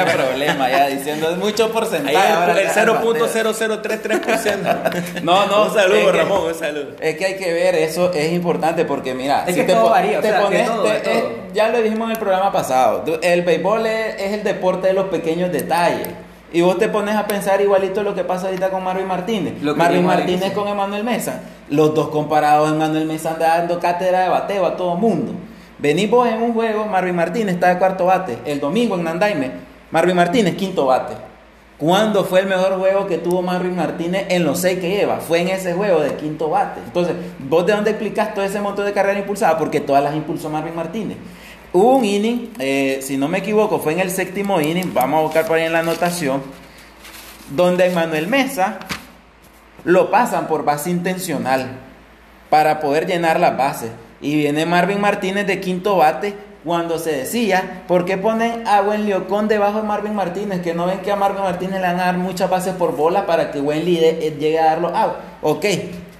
[0.06, 2.16] problema ya, diciendo es mucho porcentaje.
[2.16, 5.20] Ahí el, 0.0033%.
[5.22, 5.64] no, no.
[5.64, 6.92] Un saludo, Ramón, un saludo.
[6.98, 9.44] Es que hay que ver, eso es importante porque mira...
[9.46, 10.66] Es que te todo varía, te pones,
[11.52, 15.52] ya lo dijimos en el programa pasado, el béisbol es el deporte de los pequeños
[15.52, 16.08] detalles.
[16.52, 19.54] Y vos te pones a pensar igualito lo que pasa ahorita con Marvin Martínez.
[19.62, 21.40] Marvin Martínez con Emanuel Mesa.
[21.70, 25.32] Los dos comparados, Emanuel Mesa anda dando cátedra de bateo a todo mundo.
[25.78, 28.38] Venís vos en un juego, Marvin Martínez está de cuarto bate.
[28.44, 29.50] El domingo en Nandaime,
[29.90, 31.14] Marvin Martínez quinto bate.
[31.78, 35.16] ¿Cuándo fue el mejor juego que tuvo Marvin Martínez en los seis que lleva?
[35.16, 36.80] Fue en ese juego de quinto bate.
[36.84, 39.58] Entonces, ¿vos de dónde explicás todo ese montón de carrera impulsada?
[39.58, 41.16] Porque todas las impulsó Marvin Martínez.
[41.74, 45.22] Hubo un inning, eh, si no me equivoco, fue en el séptimo inning, vamos a
[45.22, 46.42] buscar por ahí en la anotación,
[47.48, 48.78] donde Manuel Mesa
[49.84, 51.78] lo pasan por base intencional
[52.50, 53.90] para poder llenar las bases.
[54.20, 59.08] Y viene Marvin Martínez de quinto bate cuando se decía, ¿por qué ponen a Wendy
[59.08, 60.60] Leocón debajo de Marvin Martínez?
[60.60, 63.24] Que no ven que a Marvin Martínez le van a dar muchas bases por bola
[63.24, 65.14] para que Wendy eh, llegue a darlo out.
[65.40, 65.64] Ok,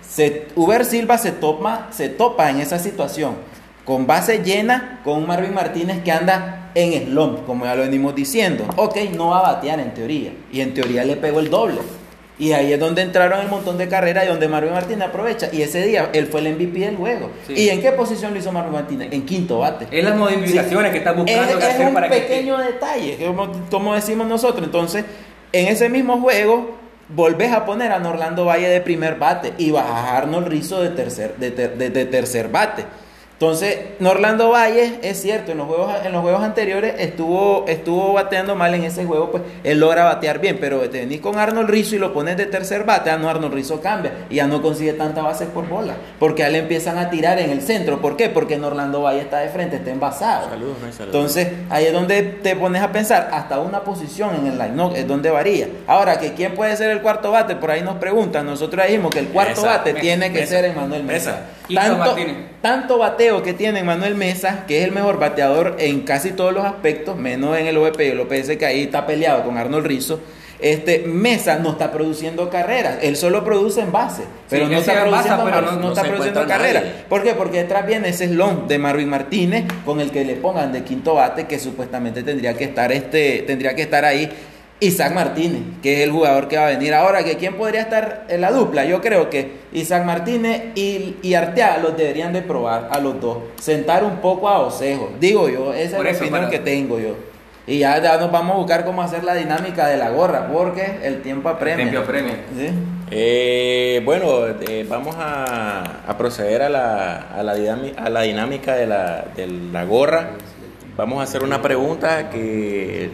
[0.00, 3.51] se, Uber Silva se, toma, se topa en esa situación
[3.85, 8.64] con base llena, con Marvin Martínez que anda en slump, como ya lo venimos diciendo.
[8.76, 10.33] Ok, no va a batear en teoría.
[10.53, 11.78] Y en teoría le pegó el doble.
[12.39, 15.49] Y ahí es donde entraron el montón de carreras y donde Marvin Martínez aprovecha.
[15.53, 17.30] Y ese día él fue el MVP del juego.
[17.49, 19.09] ¿Y en qué posición lo hizo Marvin Martínez?
[19.12, 19.87] En quinto bate.
[19.91, 23.18] Es las modificaciones que está buscando es, hacer un pequeño detalle,
[23.70, 24.64] como, decimos nosotros.
[24.64, 25.05] Entonces,
[25.53, 26.78] en ese mismo juego,
[27.11, 30.89] volvés a poner a Norlando Valle de primer bate y vas a Arnold Rizzo de
[30.91, 32.85] tercer, de tercer bate.
[33.43, 38.55] Entonces, Norlando Valle, es cierto, en los juegos, en los juegos anteriores estuvo, estuvo bateando
[38.55, 41.97] mal en ese juego, pues él logra batear bien, pero te venís con Arnold Rizzo
[41.97, 44.93] y lo pones de tercer bate, ah, no, Arnold Rizzo cambia y ya no consigue
[44.93, 48.01] tanta base por bola, porque a él empiezan a tirar en el centro.
[48.01, 48.28] ¿Por qué?
[48.28, 50.49] Porque Norlando Valle está de frente, está envasado.
[50.49, 54.76] Saludos, Entonces, ahí es donde te pones a pensar, hasta una posición en el line,
[54.76, 55.66] no, es donde varía.
[55.88, 59.18] Ahora, que quién puede ser el cuarto bate, por ahí nos preguntan, nosotros dijimos que
[59.18, 61.40] el cuarto bate tiene que ser Emanuel Mesa.
[61.74, 62.16] Tanto,
[62.61, 66.64] tanto bateo que tiene Manuel Mesa, que es el mejor bateador en casi todos los
[66.64, 70.20] aspectos, menos en el OVP y el OPS que ahí está peleado con Arnold Rizzo,
[70.62, 75.51] este, Mesa no está produciendo carreras, él solo produce en base, pero no está produciendo,
[75.80, 76.85] no, está produciendo carreras.
[77.09, 77.35] ¿Por qué?
[77.35, 81.14] Porque detrás viene ese slon de Marvin Martínez con el que le pongan de quinto
[81.14, 84.30] bate que supuestamente tendría que estar este, tendría que estar ahí
[84.83, 88.26] Isaac Martínez, que es el jugador que va a venir ahora, que quién podría estar
[88.28, 88.85] en la dupla.
[88.85, 93.39] Yo creo que Isaac Martínez y, y Arteaga los deberían de probar a los dos,
[93.61, 97.14] sentar un poco a Osejo, digo yo, esa es la opinión que tengo yo.
[97.64, 101.22] Y ya, nos vamos a buscar cómo hacer la dinámica de la gorra, porque el
[101.22, 101.85] tiempo apremia.
[101.85, 102.35] El tiempo apremia.
[103.12, 105.85] Eh, bueno, eh, vamos a,
[106.18, 110.30] proceder a la, a la, dinámica, a la dinámica de la, de la gorra.
[110.97, 113.11] Vamos a hacer una pregunta que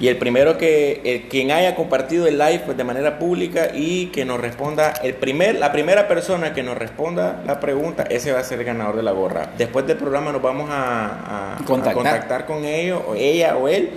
[0.00, 4.24] y el primero que, quien haya compartido el live pues, de manera pública y que
[4.24, 8.44] nos responda, el primer, la primera persona que nos responda la pregunta, ese va a
[8.44, 9.50] ser el ganador de la gorra.
[9.58, 12.46] Después del programa nos vamos a, contactar.
[12.46, 13.90] con ellos, o ella o él,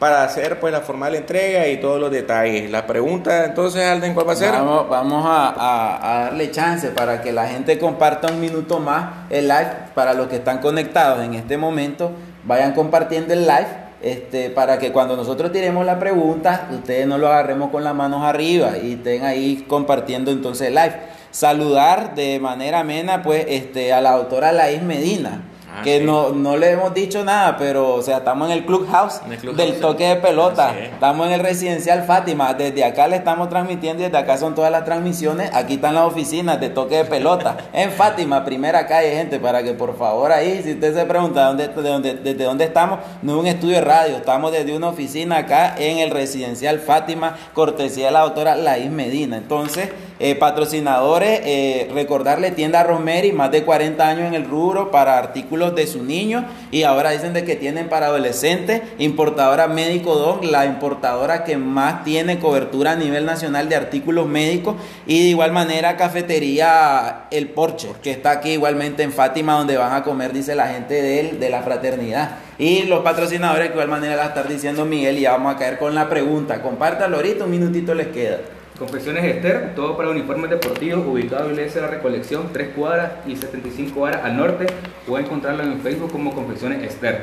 [0.00, 2.68] para hacer pues la formal entrega y todos los detalles.
[2.68, 4.50] La pregunta, entonces, Alden, ¿cuál va a ser?
[4.50, 9.46] Vamos, vamos a, a, darle chance para que la gente comparta un minuto más el
[9.46, 12.10] live para los que están conectados en este momento.
[12.42, 17.28] Vayan compartiendo el live este, para que cuando nosotros tiremos la pregunta, ustedes no lo
[17.28, 20.94] agarremos con las manos arriba y estén ahí compartiendo entonces live.
[21.30, 25.42] Saludar de manera amena pues este, a la doctora Laís Medina
[25.76, 29.20] Ah, que no, no le hemos dicho nada, pero o sea, estamos en el clubhouse,
[29.56, 34.06] del toque de pelota, estamos en el residencial Fátima, desde acá le estamos transmitiendo y
[34.06, 37.90] desde acá son todas las transmisiones, aquí están las oficinas de toque de pelota, en
[37.90, 41.88] Fátima, primera calle, gente, para que por favor ahí, si usted se pregunta dónde, de
[41.88, 45.74] dónde, desde dónde estamos, no es un estudio de radio, estamos desde una oficina acá
[45.76, 49.90] en el residencial Fátima, cortesía de la doctora Laís Medina, entonces...
[50.20, 55.74] Eh, patrocinadores, eh, recordarle tienda Rosemary, más de 40 años en el rubro para artículos
[55.74, 60.66] de su niño y ahora dicen de que tienen para adolescentes, importadora Médico Don, la
[60.66, 65.96] importadora que más tiene cobertura a nivel nacional de artículos médicos y de igual manera
[65.96, 70.68] cafetería El Porche, que está aquí igualmente en Fátima donde van a comer, dice la
[70.68, 72.36] gente de de la fraternidad.
[72.58, 75.78] Y los patrocinadores, de igual manera la estar diciendo Miguel y ya vamos a caer
[75.78, 76.62] con la pregunta.
[76.62, 78.38] Compártalo ahorita, un minutito les queda.
[78.78, 84.24] Confecciones Esther, todo para uniformes deportivos, ubicado en la Recolección, 3 cuadras y 75 horas
[84.24, 84.66] al norte.
[85.06, 87.22] Puede encontrarlo en Facebook como Confecciones Esther.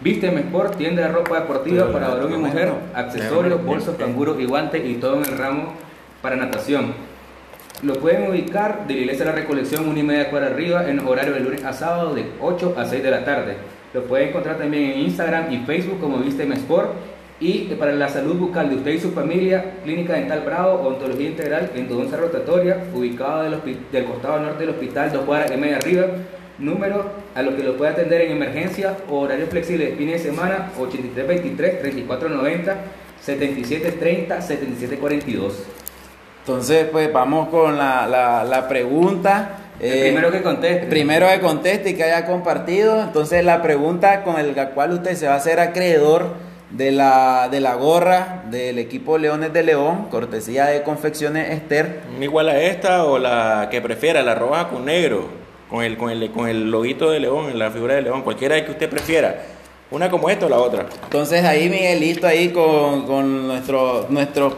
[0.00, 4.84] Vísteme Sport, tienda de ropa deportiva para varón y mujer, accesorios, bolsos, canguros y guantes
[4.84, 5.72] y todo en el ramo
[6.22, 6.94] para natación.
[7.82, 11.00] Lo pueden ubicar de la Iglesia de la Recolección, una y media cuadra arriba, en
[11.00, 13.56] horario de lunes a sábado de 8 a 6 de la tarde.
[13.92, 16.90] Lo pueden encontrar también en Instagram y Facebook como Vísteme Sport
[17.40, 21.68] y para la salud bucal de usted y su familia, Clínica Dental Bravo, Odontología Integral,
[21.74, 23.56] endodoncia rotatoria, ubicado del,
[23.90, 26.06] del, costado norte del hospital, dos cuadras y media arriba.
[26.56, 30.20] Número a lo que lo puede atender en emergencia o horario flexible de fin de
[30.20, 32.74] semana, 8323-3490,
[33.26, 35.50] 7730-7742.
[36.38, 39.58] Entonces, pues vamos con la, la, la pregunta.
[39.80, 40.86] primero que conteste.
[40.86, 43.02] Primero que conteste y que haya compartido.
[43.02, 47.60] Entonces, la pregunta con la cual usted se va a hacer acreedor de la, de
[47.60, 52.00] la gorra del equipo Leones de León, cortesía de Confecciones Esther.
[52.20, 55.28] Igual a esta o la que prefiera, la roja con negro,
[55.70, 58.72] con el, con el, con el loguito de León, la figura de León, cualquiera que
[58.72, 59.42] usted prefiera.
[59.90, 60.86] Una como esta o la otra.
[61.04, 64.56] Entonces ahí Miguelito ahí con, con nuestro, nuestro,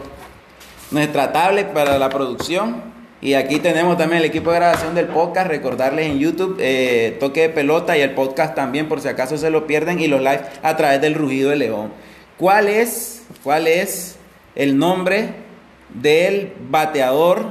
[0.89, 2.97] nuestra tablet para la producción.
[3.19, 5.47] Y aquí tenemos también el equipo de grabación del podcast.
[5.47, 9.49] Recordarles en YouTube, eh, toque de pelota y el podcast también, por si acaso se
[9.49, 11.91] lo pierden, y los live a través del rugido de león.
[12.37, 14.15] ¿Cuál es, cuál es
[14.55, 15.29] el nombre
[15.89, 17.45] del bateador,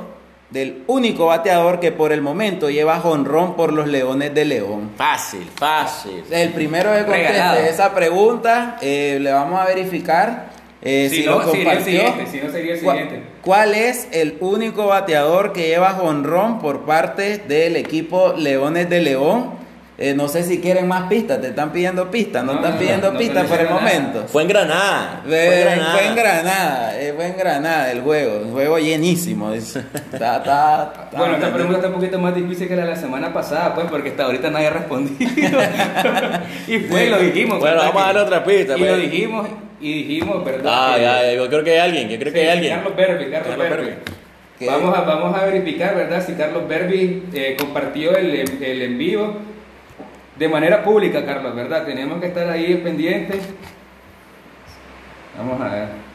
[0.50, 4.90] del único bateador que por el momento lleva jonrón por los Leones de León?
[4.96, 6.22] Fácil, fácil.
[6.30, 10.50] El primero que conteste esa pregunta, eh, le vamos a verificar
[10.82, 13.22] eh, si, no, sería el siguiente, si no sería el siguiente.
[13.42, 19.55] ¿Cuál es el único bateador que lleva jonrón por parte del equipo Leones de León?
[19.98, 23.46] Eh, no sé si quieren más pistas, te están pidiendo pistas, no, están pidiendo pistas
[23.46, 24.26] por el momento.
[24.28, 25.22] Fue en Granada.
[25.26, 29.46] Fue, en Granada, fue en Granada, eh, fue en Granada el juego, un juego llenísimo.
[29.52, 33.86] bueno, esta pregunta está un poquito más difícil que la de la semana pasada, pues,
[33.86, 35.30] porque hasta ahorita nadie ha respondido.
[36.68, 37.58] y fue, lo dijimos.
[37.58, 38.76] Bueno, vamos a darle otra pista.
[38.76, 39.10] Y lo pues.
[39.10, 39.48] dijimos,
[39.80, 40.72] y dijimos, ¿verdad?
[40.74, 42.74] Ah, ya, yo creo que hay alguien, yo creo que hay alguien.
[42.74, 43.90] Carlos Berbi, Carlos, Berbi.
[44.66, 46.22] Vamos a, vamos a verificar, ¿verdad?
[46.26, 49.55] Si Carlos Berbi eh, compartió el, el en vivo
[50.38, 51.84] de manera pública, Carlos, ¿verdad?
[51.84, 53.48] Tenemos que estar ahí pendientes.
[55.36, 56.06] Vamos a ver.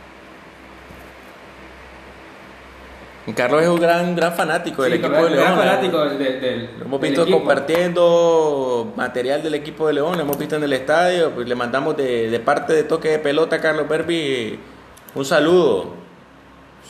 [3.35, 5.43] Carlos es un gran, gran fanático del equipo de León.
[5.43, 10.55] Gran fanático del, lo hemos visto compartiendo material del equipo de León, lo hemos visto
[10.55, 14.59] en el estadio, pues le mandamos de, parte de toque de pelota a Carlos Berbi
[15.13, 16.00] Un saludo.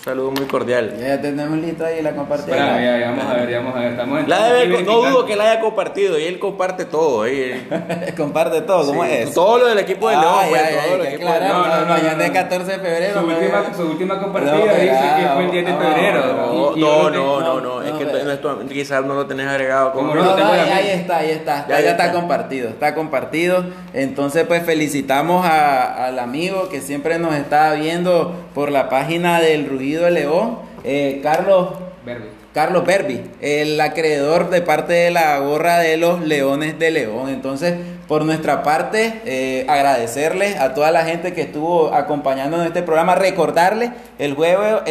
[0.04, 0.96] Saludo muy cordial.
[1.00, 2.56] Ya tenemos listo ahí la compartida.
[2.56, 3.92] Bueno, ya, ya, vamos a ver, ya vamos a ver.
[3.92, 7.22] Estamos la debe, no dudo que la haya compartido y él comparte todo.
[7.22, 7.68] Ahí.
[8.18, 9.34] comparte todo, ¿cómo sí, es?
[9.36, 10.34] Todo lo del equipo de León.
[10.50, 13.22] Pues, ya, todo ya, claro, no, no, no, mañana es 14 de febrero.
[13.22, 16.74] Su, última, su última compartida dice que fue el 10 de febrero.
[16.76, 19.94] No, no, no, no, es que quizás no lo tenés agregado.
[19.94, 21.68] Como no, ahí está, ahí está.
[21.68, 23.66] Ya, está compartido, está compartido.
[23.94, 29.70] Entonces, pues felicitamos al amigo que siempre nos está viendo por la página del
[30.00, 31.70] De León, eh, Carlos
[32.06, 32.42] Berbi.
[32.54, 37.30] Carlos Berbi, el acreedor de parte de la gorra de los Leones de León.
[37.30, 37.76] Entonces,
[38.10, 43.16] por nuestra parte, eh, agradecerle a toda la gente que estuvo acompañándonos en este programa,
[43.16, 44.82] recordarle el jueves.